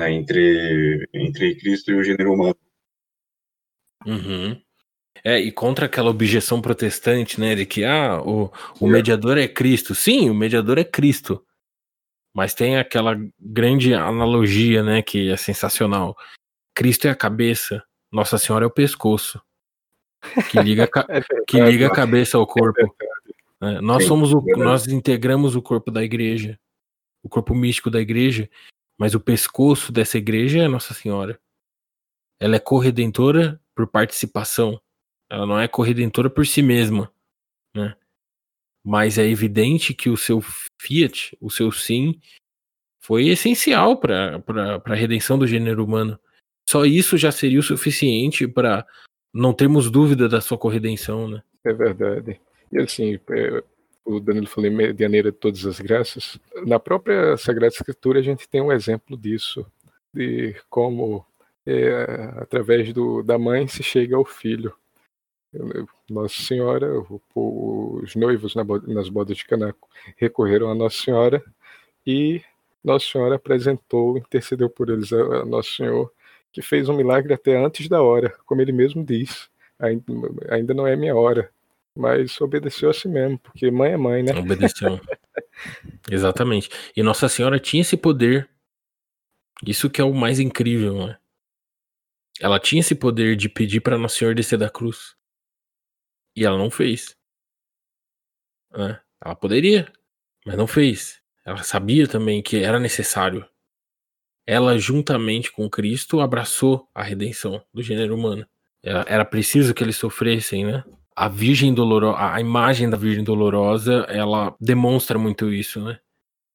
[0.00, 2.56] né, entre, entre Cristo e o gênero humano.
[4.04, 4.60] Uhum.
[5.24, 9.94] É, e contra aquela objeção protestante, né, de que ah, o, o mediador é Cristo.
[9.94, 11.44] Sim, o mediador é Cristo.
[12.34, 16.14] Mas tem aquela grande analogia, né, que é sensacional.
[16.74, 19.40] Cristo é a cabeça, nossa Senhora é o pescoço.
[20.50, 22.94] Que liga, é que liga a cabeça ao corpo.
[23.60, 26.58] É, nós Sim, somos o, nós integramos o corpo da igreja,
[27.22, 28.48] o corpo místico da igreja,
[28.98, 31.40] mas o pescoço dessa igreja é Nossa Senhora.
[32.38, 34.80] Ela é corredentora por participação.
[35.30, 37.12] Ela não é corredentora por si mesma,
[37.74, 37.96] né?
[38.84, 40.40] Mas é evidente que o seu
[40.80, 42.20] fiat, o seu sim,
[43.00, 44.42] foi essencial para
[44.84, 46.18] a redenção do gênero humano.
[46.68, 48.86] Só isso já seria o suficiente para
[49.32, 51.42] não termos dúvida da sua corredenção, né?
[51.64, 52.40] É verdade.
[52.72, 53.62] E assim, é,
[54.04, 56.38] o Danilo falou medianeira de todas as graças.
[56.64, 59.66] Na própria Sagrada Escritura a gente tem um exemplo disso,
[60.14, 61.24] de como
[61.66, 64.74] é, através do, da mãe se chega ao filho.
[66.08, 66.88] Nossa Senhora,
[67.34, 69.74] os noivos nas bodas de Caná
[70.16, 71.42] recorreram a Nossa Senhora
[72.06, 72.42] e
[72.84, 76.12] Nossa Senhora apresentou, intercedeu por eles a Nosso Senhor
[76.56, 79.50] que fez um milagre até antes da hora, como ele mesmo diz.
[79.78, 81.52] Ainda, não é minha hora.
[81.94, 84.32] mas obedeceu a si mesmo, porque mãe é mãe, né?
[84.32, 84.98] Obedeceu.
[86.10, 86.70] Exatamente.
[86.96, 88.48] E Nossa Senhora tinha esse poder.
[89.66, 91.18] Isso que é o mais incrível, né?
[92.40, 95.14] Ela tinha esse poder de pedir para Nossa Senhora descer da cruz.
[96.34, 97.14] E ela não fez.
[98.72, 98.98] Né?
[99.22, 99.92] Ela poderia,
[100.46, 101.20] mas não fez.
[101.44, 103.46] Ela sabia também que era necessário.
[104.46, 108.46] Ela, juntamente com Cristo, abraçou a redenção do gênero humano.
[108.82, 110.84] Era, preciso que eles sofressem, né?
[111.16, 115.98] A Virgem Dolorosa, a imagem da Virgem Dolorosa, ela demonstra muito isso, né?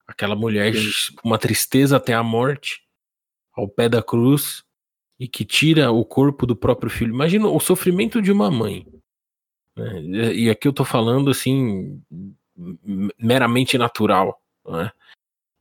[0.08, 0.72] Aquela mulher
[1.22, 2.82] com uma tristeza até a morte,
[3.54, 4.64] ao pé da cruz,
[5.20, 7.14] e que tira o corpo do próprio filho.
[7.14, 8.88] Imagina o sofrimento de uma mãe.
[9.76, 10.34] Né?
[10.34, 12.02] E aqui eu tô falando assim,
[13.20, 14.42] meramente natural.
[14.66, 14.92] Né?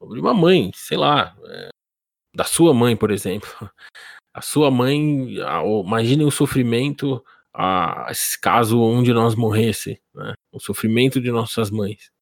[0.01, 1.69] Uma mãe, sei lá, é,
[2.35, 3.49] da sua mãe, por exemplo.
[4.33, 5.35] A sua mãe,
[5.85, 7.21] imagine o sofrimento,
[7.53, 10.35] a, caso um de nós morresse, né?
[10.53, 12.13] o sofrimento de nossas mães.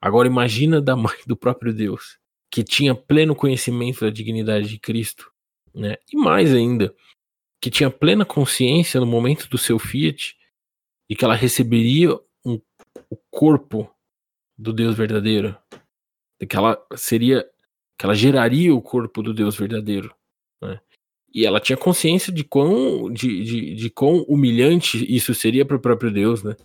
[0.00, 2.18] Agora imagina da mãe do próprio Deus,
[2.50, 5.30] que tinha pleno conhecimento da dignidade de Cristo,
[5.74, 5.96] né?
[6.10, 6.94] E mais ainda,
[7.60, 10.36] que tinha plena consciência no momento do seu fiat
[11.08, 12.60] e que ela receberia um,
[13.10, 13.90] o corpo
[14.56, 15.56] do Deus verdadeiro,
[16.48, 17.48] que ela seria,
[17.98, 20.14] que ela geraria o corpo do Deus verdadeiro,
[20.60, 20.80] né?
[21.34, 25.80] E ela tinha consciência de quão, de, de, de quão humilhante isso seria para o
[25.80, 26.56] próprio Deus, né?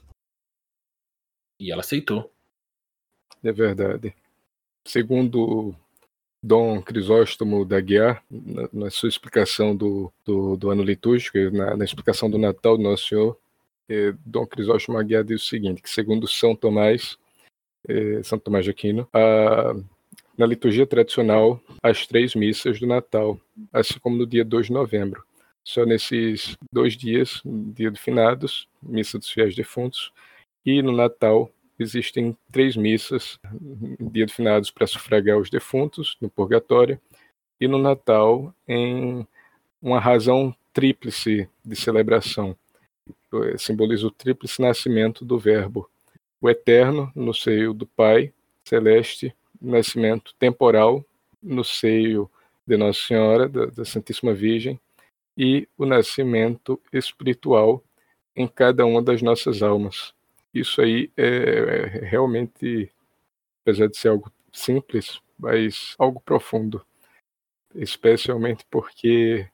[1.59, 2.31] E ela aceitou.
[3.43, 4.15] É verdade.
[4.87, 5.75] Segundo
[6.43, 11.85] Dom Crisóstomo da Guiar, na, na, sua explicação do, do, do ano litúrgico, na, na,
[11.85, 13.37] explicação do Natal do Nosso Senhor,
[13.89, 17.17] eh, Dom Crisóstomo da Guiar diz o seguinte, que segundo São Tomás,
[17.87, 19.75] eh, São Tomás de Aquino, a,
[20.41, 23.39] na liturgia tradicional, as três missas do Natal,
[23.71, 25.23] assim como no dia 2 de novembro.
[25.63, 30.12] Só nesses dois dias, dia de finados, missa dos fiéis defuntos,
[30.65, 33.39] e no Natal, existem três missas,
[34.12, 36.99] dia de finados para sufragar os defuntos no purgatório
[37.60, 39.27] e no Natal em
[39.80, 42.58] uma razão tríplice de celebração.
[43.60, 45.88] Simboliza o tríplice nascimento do Verbo,
[46.41, 48.34] o eterno no seio do Pai
[48.65, 51.06] celeste, nascimento temporal
[51.41, 52.30] no seio
[52.65, 54.80] de Nossa Senhora, da, da Santíssima Virgem,
[55.38, 57.84] e o nascimento espiritual
[58.36, 60.13] em cada uma das nossas almas.
[60.54, 62.91] Isso aí é, é realmente,
[63.62, 66.86] apesar de ser algo simples, mas algo profundo,
[67.74, 69.47] especialmente porque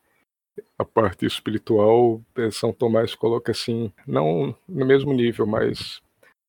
[0.77, 6.01] a parte espiritual, São Tomás coloca assim, não no mesmo nível, mas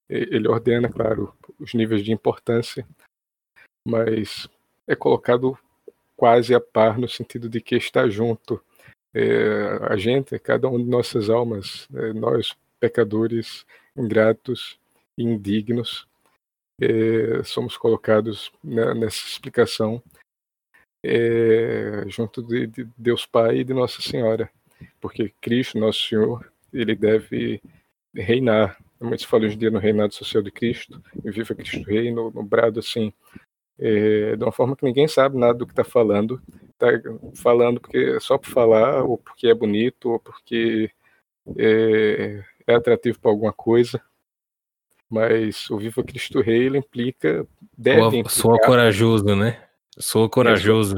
[0.08, 2.86] ele ordena, claro, os níveis de importância,
[3.88, 4.48] mas
[4.86, 5.58] é colocado
[6.16, 8.62] quase a par no sentido de que está junto
[9.14, 13.64] é, a gente, cada um de nossas almas, é, nós pecadores,
[13.96, 14.78] ingratos
[15.16, 16.06] indignos.
[16.80, 20.00] É, somos colocados nessa explicação
[21.04, 24.48] é, junto de, de, Deus Pai e de Nossa Senhora,
[25.00, 27.60] porque Cristo, Nosso Senhor, ele deve
[28.14, 28.78] reinar.
[29.00, 32.30] Muitos falam hoje em dia no reinado social de Cristo, e viva Cristo Rei, no,
[32.30, 33.12] no brado assim,
[33.78, 36.88] é, de uma forma que ninguém sabe nada do que está falando, está
[37.34, 40.90] falando porque só por falar, ou porque é bonito, ou porque
[41.56, 44.00] é, é atrativo para alguma coisa,
[45.08, 49.62] mas o Viva Cristo Rei ele implica deve implicar, sou corajoso, né?
[49.98, 50.96] Sou corajoso.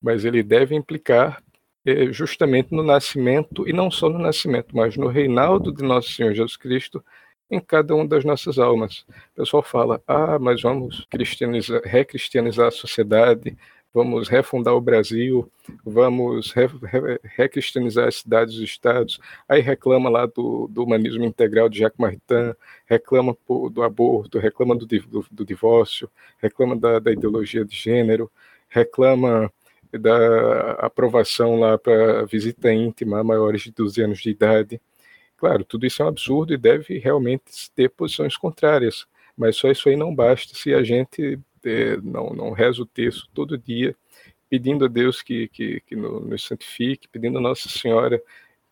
[0.00, 1.42] Mas ele deve implicar
[1.84, 6.32] é, justamente no nascimento e não só no nascimento, mas no reinado de nosso Senhor
[6.32, 7.04] Jesus Cristo
[7.52, 9.04] em cada uma das nossas almas.
[9.34, 13.56] O pessoal fala: "Ah, mas vamos cristianizar, recristianizar a sociedade,
[13.92, 15.50] vamos refundar o Brasil,
[15.84, 19.20] vamos re, re, recristianizar as cidades e os estados.
[19.48, 22.54] Aí reclama lá do, do humanismo integral de Jacques Maritain,
[22.86, 23.36] reclama
[23.70, 28.30] do aborto, reclama do, do, do divórcio, reclama da, da, ideologia de gênero,
[28.68, 29.52] reclama
[29.92, 34.80] da aprovação lá para visita íntima a maiores de 12 anos de idade.
[35.42, 39.88] Claro, tudo isso é um absurdo e deve realmente ter posições contrárias, mas só isso
[39.88, 43.92] aí não basta se a gente é, não, não reza o texto todo dia,
[44.48, 48.22] pedindo a Deus que, que, que nos santifique, pedindo a Nossa Senhora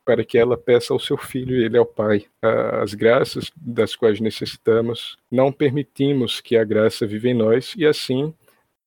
[0.04, 4.20] para que ela peça ao seu filho, ele é o Pai, as graças das quais
[4.20, 5.18] necessitamos.
[5.28, 8.33] Não permitimos que a graça viva em nós e assim,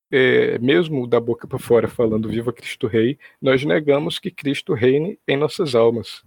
[0.09, 5.19] é, mesmo da boca para fora falando Viva Cristo Rei, nós negamos que Cristo reine
[5.27, 6.23] em nossas almas.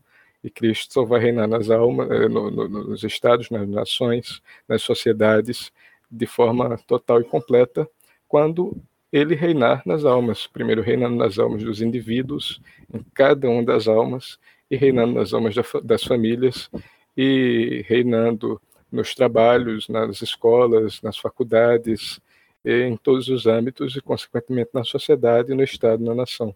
[0.47, 4.81] E Cristo só vai reinar nas almas, é, no, no, nos estados, nas nações, nas
[4.81, 5.73] sociedades,
[6.09, 7.89] de forma total e completa
[8.29, 8.77] quando
[9.13, 12.61] ele reinar nas almas, primeiro reinando nas almas dos indivíduos,
[12.95, 14.39] em cada uma das almas,
[14.71, 16.71] e reinando nas almas das famílias,
[17.17, 22.21] e reinando nos trabalhos, nas escolas, nas faculdades,
[22.65, 26.55] em todos os âmbitos e, consequentemente, na sociedade, no Estado, na nação.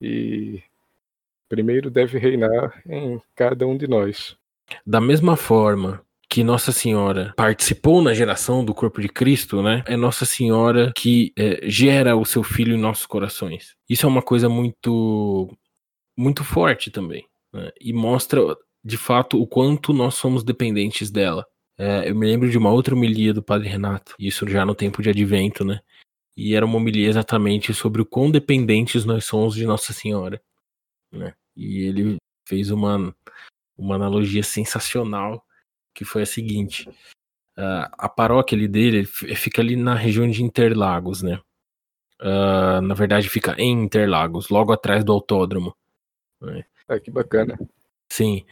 [0.00, 0.62] E
[1.48, 4.36] primeiro deve reinar em cada um de nós.
[4.86, 9.82] Da mesma forma que Nossa Senhora participou na geração do corpo de Cristo, né?
[9.86, 13.74] É Nossa Senhora que é, gera o seu filho em nossos corações.
[13.88, 15.48] Isso é uma coisa muito,
[16.16, 17.70] muito forte também, né?
[17.80, 18.40] e mostra
[18.84, 21.46] de fato o quanto nós somos dependentes dela.
[21.78, 25.00] É, eu me lembro de uma outra homilia do Padre Renato, isso já no tempo
[25.00, 25.80] de Advento, né?
[26.36, 30.40] E era uma homilia exatamente sobre o quão dependentes nós somos de Nossa Senhora,
[31.12, 31.34] né?
[31.56, 32.16] E ele
[32.46, 33.14] fez uma,
[33.76, 35.44] uma analogia sensacional,
[35.94, 36.88] que foi a seguinte:
[37.58, 41.40] uh, a paróquia ali dele fica ali na região de Interlagos, né?
[42.20, 45.74] Uh, na verdade, fica em Interlagos, logo atrás do autódromo.
[46.40, 46.64] Né?
[46.88, 47.58] Ah, que bacana.
[48.10, 48.44] Sim.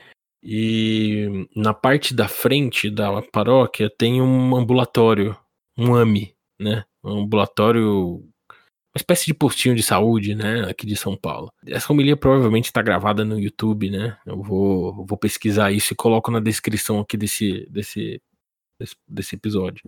[0.43, 5.37] E na parte da frente da paróquia tem um ambulatório,
[5.77, 6.85] um AMI, né?
[7.03, 8.25] Um ambulatório,
[8.97, 10.69] uma espécie de postinho de saúde, né?
[10.69, 11.53] Aqui de São Paulo.
[11.67, 14.19] Essa homilia provavelmente está gravada no YouTube, né?
[14.27, 18.21] Eu vou, vou pesquisar isso e coloco na descrição aqui desse, desse,
[18.81, 19.83] desse, desse episódio.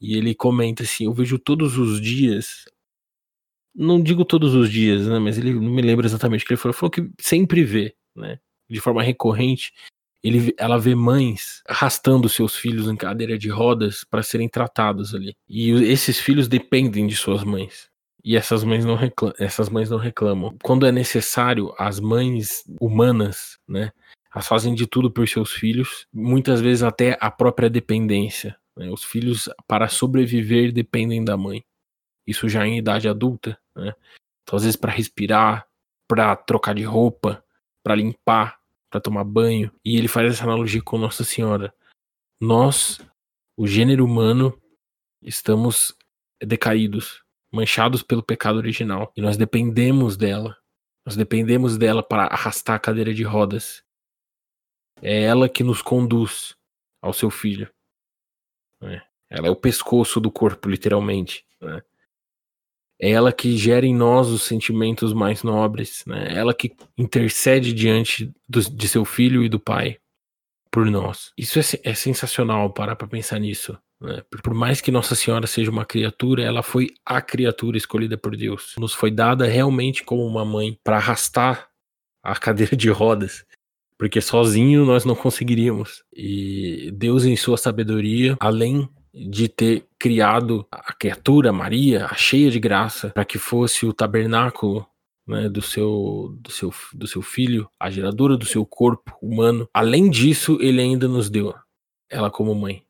[0.00, 2.64] E ele comenta assim: Eu vejo todos os dias
[3.74, 5.20] não digo todos os dias, né?
[5.20, 6.72] Mas ele não me lembra exatamente o que ele falou.
[6.72, 8.40] Ele falou que sempre vê, né?
[8.68, 9.72] de forma recorrente,
[10.22, 15.34] ele, ela vê mães arrastando seus filhos em cadeira de rodas para serem tratados ali.
[15.48, 17.87] E esses filhos dependem de suas mães.
[18.28, 20.54] E essas mães não reclamam, essas mães não reclamam.
[20.62, 23.90] Quando é necessário, as mães humanas, né,
[24.30, 28.54] elas fazem de tudo por seus filhos, muitas vezes até a própria dependência.
[28.76, 28.90] Né?
[28.90, 31.64] Os filhos, para sobreviver, dependem da mãe.
[32.26, 33.94] Isso já em idade adulta, né?
[34.42, 35.66] Então, às vezes para respirar,
[36.06, 37.42] para trocar de roupa,
[37.82, 38.60] para limpar,
[38.90, 39.72] para tomar banho.
[39.82, 41.72] E ele faz essa analogia com Nossa Senhora.
[42.38, 43.00] Nós,
[43.56, 44.60] o gênero humano,
[45.22, 45.96] estamos
[46.42, 49.12] decaídos, manchados pelo pecado original.
[49.16, 50.56] E nós dependemos dela.
[51.06, 53.82] Nós dependemos dela para arrastar a cadeira de rodas.
[55.00, 56.56] É ela que nos conduz
[57.00, 57.70] ao seu filho.
[58.80, 59.02] Né?
[59.30, 61.46] Ela é o pescoço do corpo, literalmente.
[61.60, 61.82] Né?
[63.00, 66.36] É ela que gera em nós os sentimentos mais nobres, né?
[66.36, 70.00] Ela que intercede diante do, de seu filho e do pai
[70.70, 71.32] por nós.
[71.38, 73.78] Isso é, é sensacional parar para pensar nisso.
[74.00, 74.22] Né?
[74.42, 78.74] Por mais que Nossa Senhora seja uma criatura, ela foi a criatura escolhida por Deus.
[78.78, 81.68] Nos foi dada realmente como uma mãe para arrastar
[82.22, 83.44] a cadeira de rodas
[83.98, 86.04] porque sozinho nós não conseguiríamos.
[86.14, 92.60] E Deus, em sua sabedoria, além de ter criado a criatura Maria, a cheia de
[92.60, 94.86] graça, para que fosse o tabernáculo
[95.26, 99.68] né, do, seu, do, seu, do seu filho, a geradora do seu corpo humano.
[99.74, 101.52] Além disso, ele ainda nos deu
[102.08, 102.82] ela como mãe.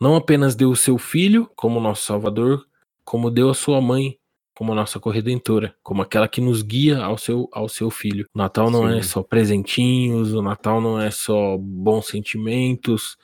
[0.00, 2.66] Não apenas deu o seu filho como nosso salvador,
[3.04, 4.18] como deu a sua mãe
[4.60, 8.26] como a nossa corredentora, como aquela que nos guia ao seu, ao seu filho.
[8.34, 8.98] O Natal não é Sim.
[8.98, 13.16] é só presentinhos, o Natal não é só bons sentimentos,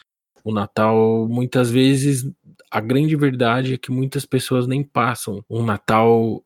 [0.42, 2.24] o Natal, muitas vezes,
[2.70, 6.42] a grande verdade é que muitas pessoas nem passam um Natal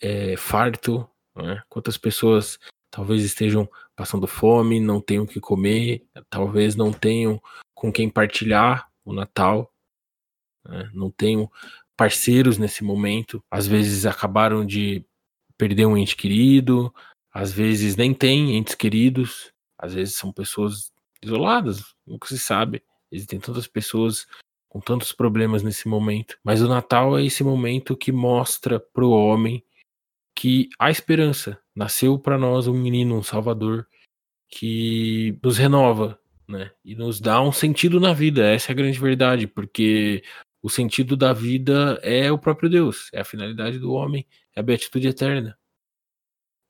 [0.00, 1.08] é, farto.
[1.34, 1.60] Né?
[1.68, 2.60] Quantas pessoas
[2.92, 7.42] talvez estejam passando fome, não tenham o que comer, talvez não tenham
[7.74, 9.72] com quem partilhar o Natal,
[10.64, 10.90] né?
[10.92, 11.50] não tenham
[11.96, 15.04] parceiros nesse momento, às vezes acabaram de
[15.56, 16.94] perder um ente querido,
[17.32, 20.92] às vezes nem têm entes queridos, às vezes são pessoas
[21.22, 22.82] isoladas, nunca se sabe.
[23.10, 24.26] Existem tantas pessoas
[24.68, 26.38] com tantos problemas nesse momento.
[26.44, 29.64] Mas o Natal é esse momento que mostra para o homem
[30.34, 31.58] que há esperança.
[31.74, 33.86] Nasceu para nós um menino, um Salvador,
[34.48, 36.70] que nos renova, né?
[36.84, 38.48] E nos dá um sentido na vida.
[38.48, 40.22] Essa é a grande verdade, porque
[40.62, 44.26] o sentido da vida é o próprio Deus, é a finalidade do homem,
[44.56, 45.56] é a beatitude eterna.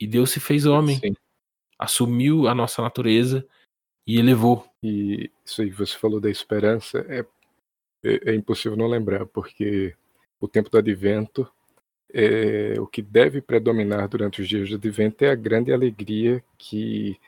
[0.00, 1.14] E Deus se fez homem, Sim.
[1.78, 3.46] assumiu a nossa natureza
[4.06, 4.68] e elevou.
[4.82, 7.24] E isso aí você falou da esperança, é,
[8.04, 9.94] é, é impossível não lembrar, porque
[10.40, 11.50] o tempo do advento,
[12.12, 17.18] é, o que deve predominar durante os dias do advento é a grande alegria que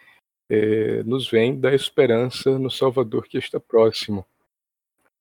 [0.50, 4.26] é, nos vem da esperança no Salvador que está próximo,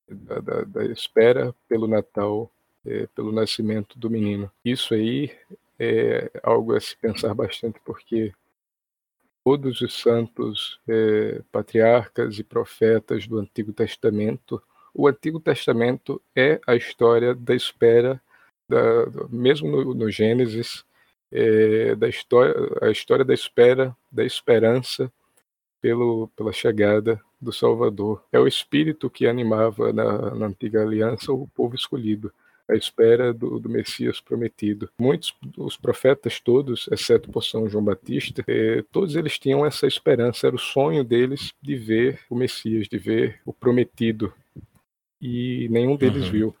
[0.08, 2.50] da, da, da espera pelo Natal,
[2.84, 4.50] é, pelo nascimento do menino.
[4.64, 5.30] Isso aí
[5.78, 8.32] é algo a se pensar bastante, porque
[9.44, 14.60] todos os santos é, patriarcas e profetas do Antigo Testamento.
[14.92, 18.20] O Antigo Testamento é a história da espera,
[18.68, 20.84] da, mesmo no, no Gênesis,
[21.30, 22.52] é, da história,
[22.82, 25.10] a história da espera, da esperança
[25.80, 28.22] pelo, pela chegada do Salvador.
[28.30, 32.32] É o espírito que animava na, na antiga aliança o povo escolhido
[32.68, 34.88] à espera do, do, Messias prometido.
[34.98, 40.46] Muitos os profetas todos, exceto por São João Batista, eh, todos eles tinham essa esperança,
[40.46, 44.32] era o sonho deles de ver o Messias, de ver o prometido.
[45.20, 46.30] E nenhum deles uhum.
[46.30, 46.56] viu.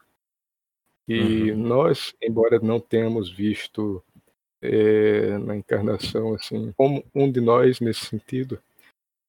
[1.06, 1.58] E uhum.
[1.58, 4.02] nós, embora não tenhamos visto
[4.60, 8.58] eh, na encarnação assim, como um de nós nesse sentido,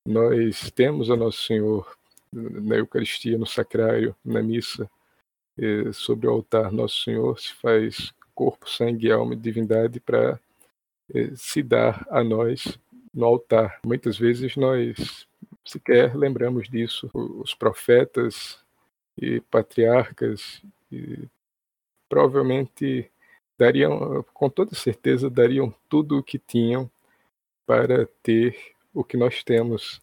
[0.05, 1.97] nós temos a Nosso Senhor
[2.31, 4.89] na Eucaristia, no sacrário, na missa,
[5.93, 10.39] sobre o altar Nosso Senhor se faz corpo, sangue, alma e divindade para
[11.35, 12.79] se dar a nós
[13.13, 13.79] no altar.
[13.85, 15.27] Muitas vezes nós
[15.65, 17.09] sequer lembramos disso.
[17.13, 18.59] Os profetas
[19.17, 21.27] e patriarcas e
[22.09, 23.11] provavelmente
[23.57, 26.89] dariam, com toda certeza, dariam tudo o que tinham
[27.65, 30.01] para ter o que nós temos,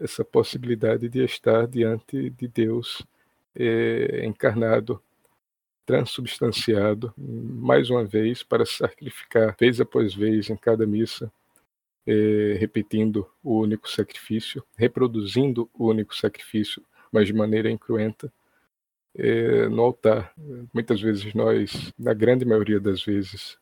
[0.00, 3.02] essa possibilidade de estar diante de Deus
[3.54, 5.02] é, encarnado,
[5.86, 11.32] transubstanciado, mais uma vez, para sacrificar vez após vez em cada missa,
[12.06, 18.32] é, repetindo o único sacrifício, reproduzindo o único sacrifício, mas de maneira incruenta,
[19.14, 20.32] é, no altar.
[20.74, 23.58] Muitas vezes nós, na grande maioria das vezes,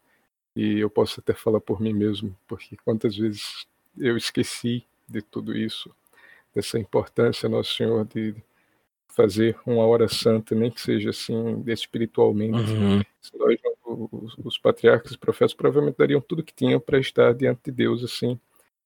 [0.57, 3.67] e eu posso até falar por mim mesmo, porque quantas vezes
[3.99, 5.95] eu esqueci de tudo isso,
[6.55, 8.35] dessa importância, Nosso Senhor, de
[9.09, 12.71] fazer uma hora santa, nem que seja assim, espiritualmente.
[12.71, 13.03] Uhum.
[13.35, 17.71] Nós, os, os patriarcas e profetas provavelmente dariam tudo que tinham para estar diante de
[17.71, 18.39] Deus, assim,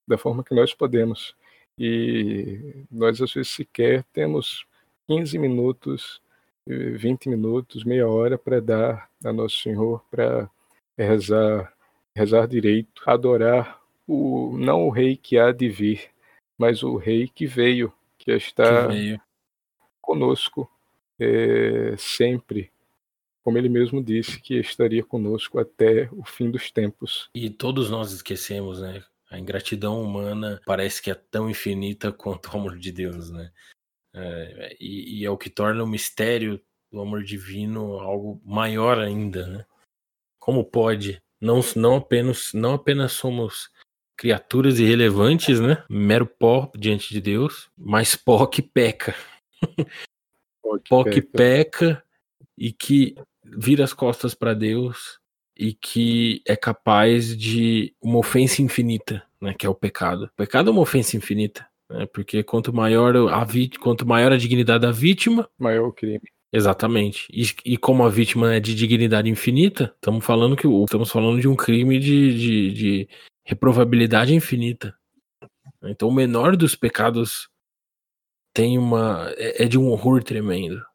[0.07, 1.35] da forma que nós podemos.
[1.77, 4.65] E nós, às vezes, sequer temos
[5.07, 6.21] 15 minutos,
[6.67, 10.49] 20 minutos, meia hora para dar a Nosso Senhor, para
[10.97, 11.73] rezar,
[12.15, 13.78] rezar direito, adorar
[14.09, 16.09] o, não o rei que há de vir,
[16.57, 19.21] mas o rei que veio, que está que veio
[20.01, 20.67] conosco
[21.19, 22.71] é, sempre,
[23.43, 27.29] como ele mesmo disse, que estaria conosco até o fim dos tempos.
[27.35, 29.03] E todos nós esquecemos, né?
[29.29, 33.51] A ingratidão humana parece que é tão infinita quanto o amor de Deus, né?
[34.11, 36.59] É, e, e, é o que torna o mistério
[36.91, 39.65] do amor divino algo maior ainda, né?
[40.39, 41.21] Como pode?
[41.39, 43.69] Não, não apenas não apenas somos
[44.19, 45.81] criaturas irrelevantes, né?
[45.89, 49.15] Mero pó diante de Deus, mas pó que peca.
[50.87, 52.03] Pó que peca
[52.57, 55.17] e que vira as costas para Deus
[55.57, 60.25] e que é capaz de uma ofensa infinita, né, que é o pecado.
[60.25, 63.47] O pecado é uma ofensa infinita, né, porque quanto maior a
[63.79, 66.21] quanto maior a dignidade da vítima, maior o crime.
[66.51, 67.27] Exatamente.
[67.31, 71.47] E, e, como a vítima é de dignidade infinita, estamos falando que estamos falando de
[71.47, 73.09] um crime de, de, de
[73.49, 74.95] reprovabilidade infinita.
[75.81, 77.49] Então o menor dos pecados
[78.53, 79.33] tem uma.
[79.37, 80.85] é, é de um horror tremendo.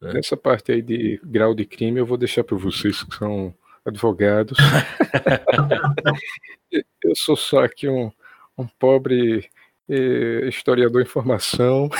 [0.00, 0.14] Né?
[0.14, 4.56] Nessa parte aí de grau de crime, eu vou deixar para vocês que são advogados.
[6.72, 8.10] eu sou só aqui um,
[8.56, 9.50] um pobre
[9.86, 11.90] eh, historiador em formação.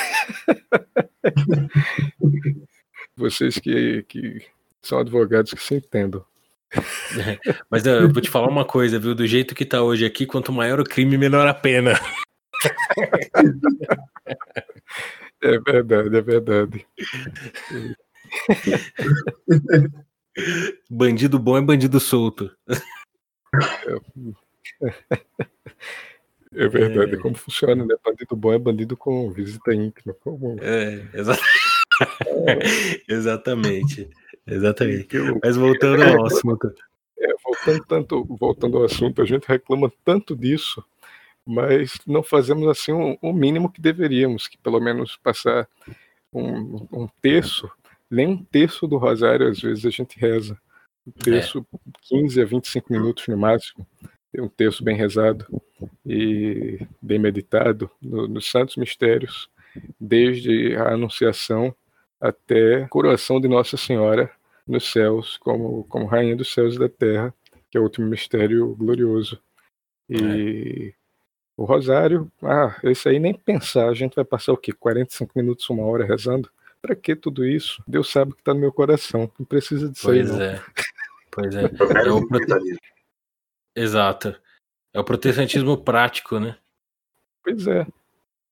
[3.14, 4.42] vocês que, que
[4.80, 6.24] são advogados que se entendam.
[7.70, 9.14] Mas eu vou te falar uma coisa, viu?
[9.14, 11.92] Do jeito que tá hoje aqui, quanto maior o crime, menor a pena.
[15.44, 16.86] É verdade, é verdade.
[20.88, 22.48] bandido bom é bandido solto.
[26.54, 27.16] É, verdade, é.
[27.16, 27.96] como funciona, né?
[28.04, 30.14] Bandido bom é bandido com visita íntima.
[30.14, 30.56] Como...
[30.60, 31.36] É, exa...
[33.08, 34.08] exatamente.
[34.46, 35.08] Exatamente.
[35.42, 36.74] Mas voltando ao assunto.
[37.18, 40.84] É, voltando, tanto, voltando ao assunto, a gente reclama tanto disso
[41.44, 45.68] mas não fazemos assim o mínimo que deveríamos, que pelo menos passar
[46.32, 47.70] um, um, terço,
[48.10, 50.58] nem um terço do rosário às vezes a gente reza.
[51.06, 51.78] Um terço, é.
[52.02, 53.86] 15 a 25 minutos no máximo,
[54.38, 55.46] um terço bem rezado
[56.06, 59.50] e bem meditado no, nos santos mistérios,
[59.98, 61.74] desde a anunciação
[62.22, 64.30] até coroação de Nossa Senhora
[64.66, 67.34] nos céus, como, como Rainha dos céus e da terra,
[67.68, 69.42] que é o último mistério glorioso.
[70.08, 71.02] E é.
[71.56, 74.72] O rosário, ah, esse aí nem pensar, a gente vai passar o quê?
[74.72, 76.50] 45 minutos, uma hora rezando?
[76.80, 77.82] Para que tudo isso?
[77.86, 80.62] Deus sabe o que está no meu coração, não precisa disso pois aí, é.
[81.30, 81.64] Pois é.
[82.06, 82.78] é o prote...
[83.76, 84.40] Exato.
[84.94, 86.56] É o protestantismo prático, né?
[87.44, 87.86] Pois é.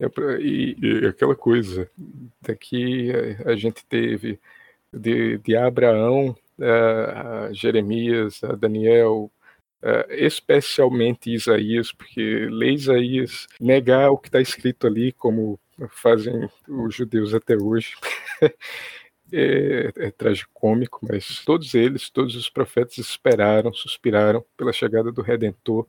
[0.00, 0.40] É pra...
[0.40, 1.88] e, e, aquela coisa,
[2.40, 3.12] daqui
[3.44, 4.40] a, a gente teve
[4.92, 9.30] de, de Abraão a, a Jeremias, a Daniel,
[10.10, 17.32] especialmente Isaías, porque ler Isaías, negar o que está escrito ali como fazem os judeus
[17.32, 17.94] até hoje.
[19.32, 25.86] é, é tragicômico, mas todos eles, todos os profetas esperaram, suspiraram pela chegada do Redentor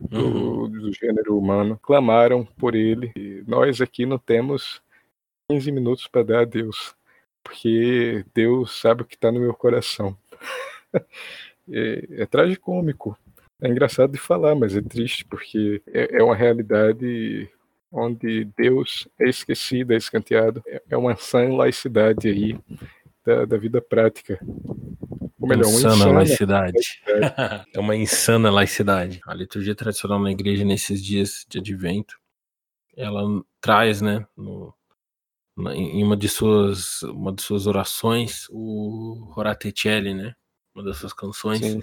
[0.00, 0.70] do, uhum.
[0.70, 3.12] do gênero humano, clamaram por ele.
[3.16, 4.82] E nós aqui não temos
[5.48, 6.94] 15 minutos para dar a Deus,
[7.42, 10.16] porque Deus sabe o que está no meu coração.
[11.70, 13.16] é, é tragicômico.
[13.60, 17.48] É engraçado de falar, mas é triste porque é, é uma realidade
[17.90, 20.62] onde Deus é esquecido, é escanteado.
[20.66, 22.58] É, é uma sã laicidade aí
[23.24, 24.38] da, da vida prática.
[25.44, 26.72] Ou melhor, insana, uma insana laicidade.
[27.06, 27.64] laicidade.
[27.74, 29.20] é uma insana laicidade.
[29.26, 32.18] A liturgia tradicional na igreja nesses dias de advento,
[32.96, 33.22] ela
[33.60, 34.74] traz, né, no,
[35.56, 40.34] na, em uma de suas uma de suas orações, o Horatecelli, né,
[40.74, 41.80] uma das suas canções, Sim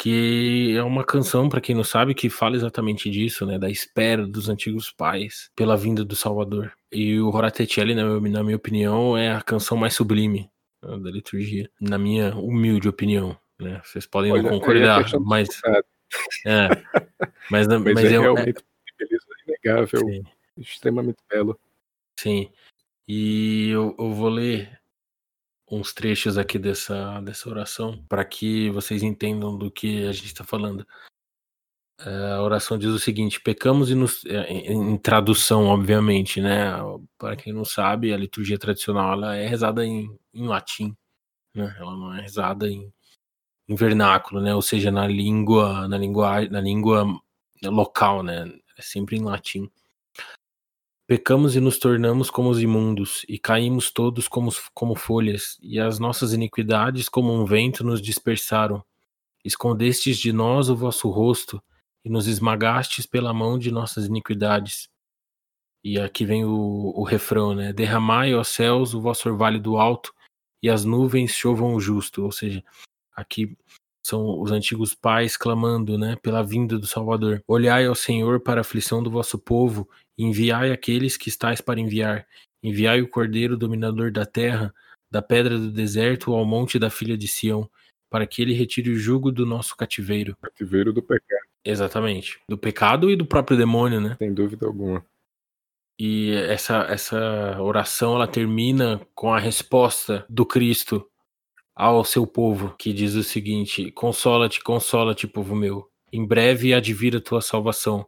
[0.00, 4.24] que é uma canção, para quem não sabe, que fala exatamente disso, né, da espera
[4.24, 6.72] dos antigos pais pela vinda do Salvador.
[6.92, 10.48] E o Horatecelli, na, na minha opinião, é a canção mais sublime né,
[10.82, 13.38] da liturgia, na minha humilde opinião.
[13.58, 13.80] Né?
[13.84, 15.48] Vocês podem Olha, não concordar, mas
[16.46, 16.68] é,
[17.50, 18.64] mas, mas, mas é, é realmente
[19.00, 19.04] é,
[19.46, 20.24] inegável, sim.
[20.56, 21.58] extremamente belo.
[22.18, 22.50] Sim.
[23.06, 24.78] E eu, eu vou ler
[25.70, 30.44] uns trechos aqui dessa, dessa oração para que vocês entendam do que a gente está
[30.44, 30.86] falando.
[32.00, 34.24] É, a oração diz o seguinte: pecamos e nos.
[34.26, 36.72] É, em, tradução, obviamente, né?
[37.18, 40.96] Para quem não sabe, a liturgia tradicional ela é rezada em, em latim,
[41.54, 41.74] né?
[41.78, 42.92] Ela não é rezada em,
[43.68, 44.54] em vernáculo, né?
[44.54, 47.20] Ou seja, na língua, na língua, na língua
[47.64, 48.46] local, né?
[48.76, 49.68] É sempre em latim.
[51.08, 55.98] Pecamos e nos tornamos como os imundos, e caímos todos como, como folhas, e as
[55.98, 58.84] nossas iniquidades, como um vento, nos dispersaram.
[59.42, 61.62] Escondestes de nós o vosso rosto,
[62.08, 64.88] e nos esmagastes pela mão de nossas iniquidades.
[65.84, 67.72] E aqui vem o, o refrão, né?
[67.72, 70.12] Derramai, ó céus, o vosso orvalho do alto,
[70.62, 72.24] e as nuvens chovam o justo.
[72.24, 72.64] Ou seja,
[73.14, 73.56] aqui
[74.04, 77.42] são os antigos pais clamando, né, pela vinda do Salvador.
[77.46, 82.26] Olhai ao Senhor para a aflição do vosso povo, enviai aqueles que estáis para enviar.
[82.62, 84.74] Enviai o Cordeiro dominador da terra,
[85.10, 87.70] da pedra do deserto ao monte da filha de Sião,
[88.10, 90.36] para que ele retire o jugo do nosso cativeiro.
[90.40, 91.48] Cativeiro do pecado.
[91.68, 92.40] Exatamente.
[92.48, 94.16] Do pecado e do próprio demônio, né?
[94.18, 95.04] Sem dúvida alguma.
[95.98, 101.06] E essa, essa oração ela termina com a resposta do Cristo
[101.74, 105.90] ao seu povo, que diz o seguinte: Consola-te, consola-te, povo meu.
[106.10, 108.06] Em breve há de vir a tua salvação.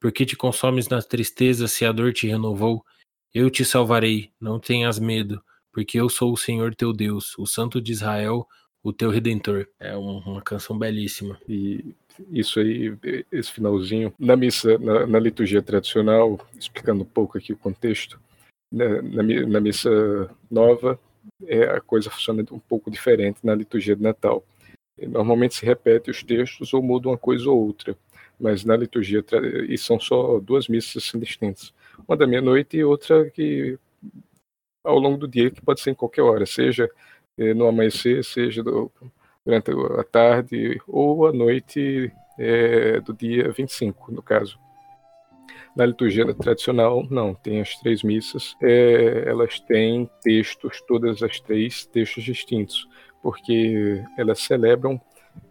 [0.00, 2.84] Porque te consomes na tristeza se a dor te renovou?
[3.32, 5.42] Eu te salvarei, não tenhas medo,
[5.72, 8.46] porque eu sou o Senhor teu Deus, o Santo de Israel,
[8.82, 9.68] o teu Redentor.
[9.78, 11.38] É uma canção belíssima.
[11.48, 11.94] E
[12.30, 12.96] isso aí,
[13.30, 18.20] esse finalzinho, na missa, na, na liturgia tradicional, explicando um pouco aqui o contexto,
[18.72, 20.98] na, na, na missa nova,
[21.46, 24.44] é, a coisa funciona um pouco diferente na liturgia de Natal.
[24.98, 27.96] Normalmente se repete os textos ou muda uma coisa ou outra,
[28.40, 29.24] mas na liturgia,
[29.68, 31.72] e são só duas missas assim, distintas.
[32.06, 33.78] Uma da meia-noite e outra que
[34.82, 36.88] ao longo do dia, que pode ser em qualquer hora, seja
[37.36, 38.90] eh, no amanhecer, seja do,
[39.46, 44.58] durante a tarde ou a noite é, do dia 25, no caso.
[45.76, 51.86] Na liturgia tradicional, não, tem as três missas, é, elas têm textos, todas as três,
[51.86, 52.88] textos distintos,
[53.22, 55.00] porque elas celebram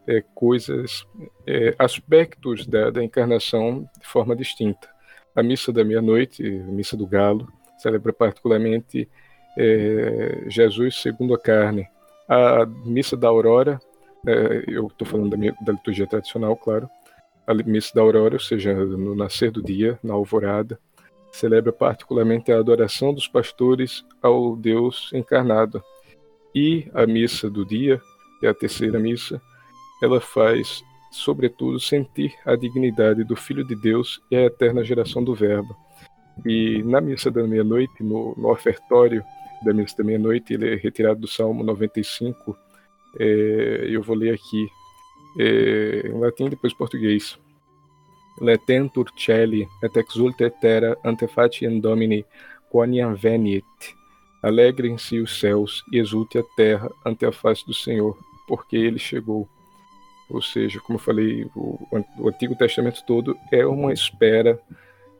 [0.08, 1.06] é, coisas,
[1.48, 4.90] é, aspectos da, da, encarnação de forma distinta.
[5.36, 9.08] A missa da meia-noite, missa do galo, celebra particularmente
[9.58, 11.88] é, Jesus segundo a carne.
[12.28, 13.80] A missa da aurora,
[14.26, 16.90] é, eu estou falando da, minha, da liturgia tradicional, claro,
[17.46, 20.80] a missa da aurora, ou seja, no nascer do dia, na alvorada,
[21.32, 25.84] celebra particularmente a adoração dos pastores ao Deus encarnado.
[26.54, 28.02] E a missa do dia,
[28.40, 29.40] que é a terceira missa,
[30.02, 35.36] ela faz, sobretudo, sentir a dignidade do Filho de Deus e a eterna geração do
[35.36, 35.76] Verbo.
[36.46, 39.24] E na missa da meia-noite, no, no ofertório
[39.64, 42.56] da missa da meia-noite, ele é retirado do Salmo 95.
[43.20, 44.68] É, eu vou ler aqui
[45.40, 47.38] é, em latim e depois português.
[48.42, 52.26] Letentur celi et exulte terra ante faciem Domini
[52.70, 53.66] quoniam veniet.
[54.44, 59.48] Alegrem-se os céus e exulte a terra ante a face do Senhor, porque ele chegou.
[60.30, 61.80] Ou seja, como eu falei, o,
[62.20, 64.60] o Antigo Testamento todo é uma espera,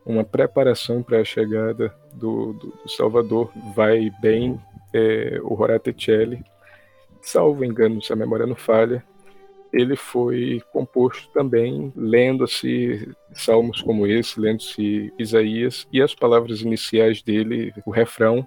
[0.06, 3.50] uma preparação para a chegada do, do, do Salvador.
[3.74, 4.58] Vai bem
[4.94, 6.42] é, o Horate Celli,
[7.20, 9.04] salvo engano, se a memória não falha,
[9.72, 17.74] ele foi composto também lendo-se salmos como esse, lendo-se Isaías, e as palavras iniciais dele,
[17.84, 18.46] o refrão,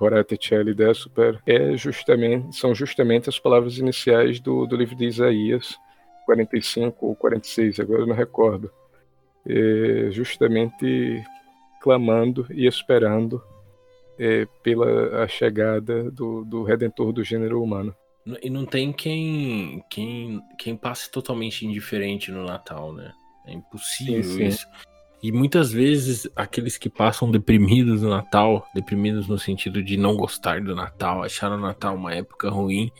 [0.00, 5.76] Horate Celi Super, é justamente, são justamente as palavras iniciais do, do livro de Isaías,
[6.24, 8.70] 45 ou 46, agora eu não recordo.
[9.46, 11.22] É justamente
[11.80, 13.42] clamando e esperando
[14.18, 17.94] é, pela a chegada do, do Redentor do gênero humano.
[18.40, 23.12] E não tem quem, quem, quem passe totalmente indiferente no Natal, né?
[23.44, 24.44] É impossível sim, sim.
[24.44, 24.66] isso.
[25.20, 30.60] E muitas vezes aqueles que passam deprimidos no Natal, deprimidos no sentido de não gostar
[30.60, 32.90] do Natal, achar o Natal uma época ruim,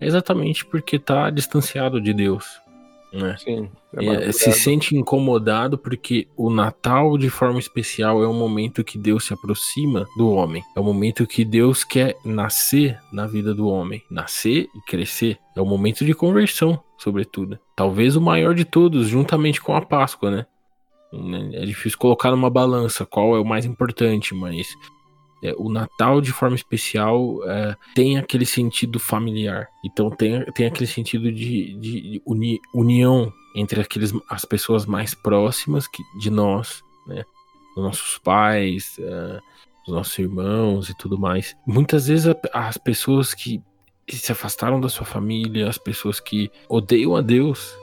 [0.00, 2.61] é exatamente porque tá distanciado de Deus.
[3.12, 3.36] Né?
[3.38, 3.70] Sim.
[3.94, 8.96] É é, se sente incomodado porque o Natal, de forma especial, é um momento que
[8.96, 10.62] Deus se aproxima do homem.
[10.74, 14.02] É o momento que Deus quer nascer na vida do homem.
[14.10, 15.38] Nascer e crescer.
[15.54, 17.58] É o momento de conversão, sobretudo.
[17.76, 20.46] Talvez o maior de todos, juntamente com a Páscoa, né?
[21.52, 24.74] É difícil colocar numa balança qual é o mais importante, mas
[25.42, 29.68] é, o Natal, de forma especial, é, tem aquele sentido familiar.
[29.84, 35.88] Então tem, tem aquele sentido de, de uni, união entre aqueles, as pessoas mais próximas
[35.88, 37.24] que, de nós, né?
[37.76, 39.40] Os nossos pais, é,
[39.86, 41.56] os nossos irmãos e tudo mais.
[41.66, 42.36] Muitas vezes a,
[42.68, 43.60] as pessoas que
[44.08, 47.74] se afastaram da sua família, as pessoas que odeiam a Deus,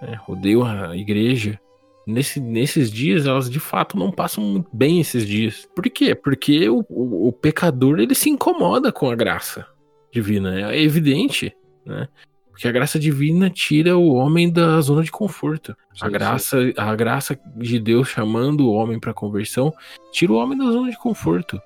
[0.00, 0.20] né?
[0.28, 1.60] odeiam a igreja,
[2.06, 5.68] Nesse, nesses dias, elas de fato não passam muito bem esses dias.
[5.74, 6.14] Por quê?
[6.14, 9.66] Porque o, o, o pecador ele se incomoda com a graça
[10.12, 10.72] divina.
[10.72, 11.54] É evidente,
[11.86, 12.08] né?
[12.50, 15.74] Porque a graça divina tira o homem da zona de conforto.
[15.94, 16.74] Sim, a graça, sim.
[16.76, 19.72] a graça de Deus chamando o homem para conversão
[20.12, 21.58] tira o homem da zona de conforto.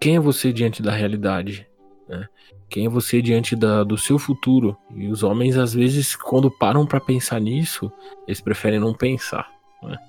[0.00, 1.66] Quem é você diante da realidade?
[2.08, 2.26] Né?
[2.68, 4.76] Quem é você diante da, do seu futuro?
[4.94, 7.90] E os homens, às vezes, quando param para pensar nisso,
[8.26, 9.57] eles preferem não pensar.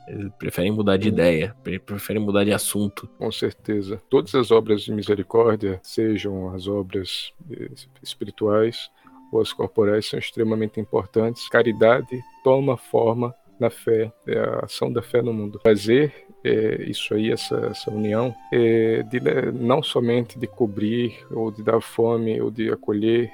[0.08, 1.56] Eles preferem mudar de ideia,
[1.86, 3.08] preferem mudar de assunto.
[3.18, 4.02] Com certeza.
[4.10, 7.70] Todas as obras de misericórdia, sejam as obras eh,
[8.02, 8.90] espirituais
[9.32, 11.48] ou as corporais, são extremamente importantes.
[11.48, 15.60] Caridade toma forma na fé, é a ação da fé no mundo.
[15.64, 19.20] Fazer é, isso aí, essa, essa união, é de,
[19.52, 23.30] não somente de cobrir, ou de dar fome, ou de acolher,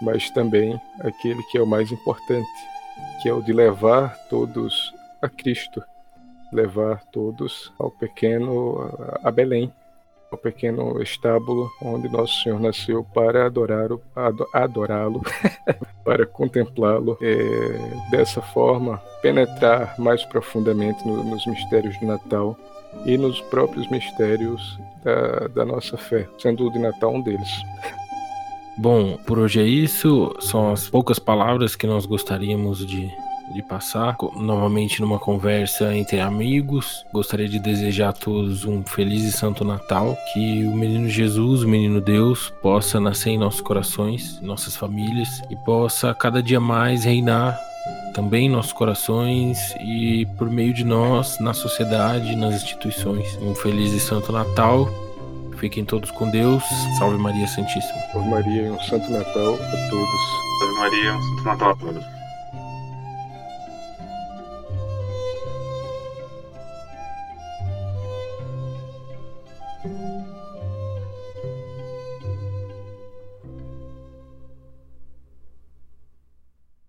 [0.00, 2.48] mas também aquele que é o mais importante,
[3.22, 4.92] que é o de levar todos
[5.22, 5.82] a Cristo,
[6.52, 8.90] levar todos ao pequeno
[9.22, 9.72] a Belém,
[10.30, 13.88] ao pequeno estábulo onde nosso Senhor nasceu para adorar
[14.54, 15.22] adorá-lo,
[16.04, 22.56] para contemplá-lo é, dessa forma, penetrar mais profundamente no, nos mistérios do Natal
[23.04, 27.50] e nos próprios mistérios da, da nossa fé, sendo o de Natal um deles.
[28.76, 30.34] Bom, por hoje é isso.
[30.40, 33.10] São as poucas palavras que nós gostaríamos de
[33.52, 37.04] de passar novamente numa conversa entre amigos.
[37.12, 41.68] Gostaria de desejar a todos um feliz e santo Natal, que o menino Jesus, o
[41.68, 47.04] menino Deus, possa nascer em nossos corações, em nossas famílias e possa cada dia mais
[47.04, 47.58] reinar
[48.14, 53.36] também em nossos corações e por meio de nós na sociedade, nas instituições.
[53.40, 54.88] Um feliz e santo Natal.
[55.58, 56.62] Fiquem todos com Deus.
[56.98, 58.00] Salve Maria Santíssima.
[58.12, 60.20] Salve Maria e um santo Natal a todos.
[60.58, 62.19] Salve Maria, um santo Natal a todos.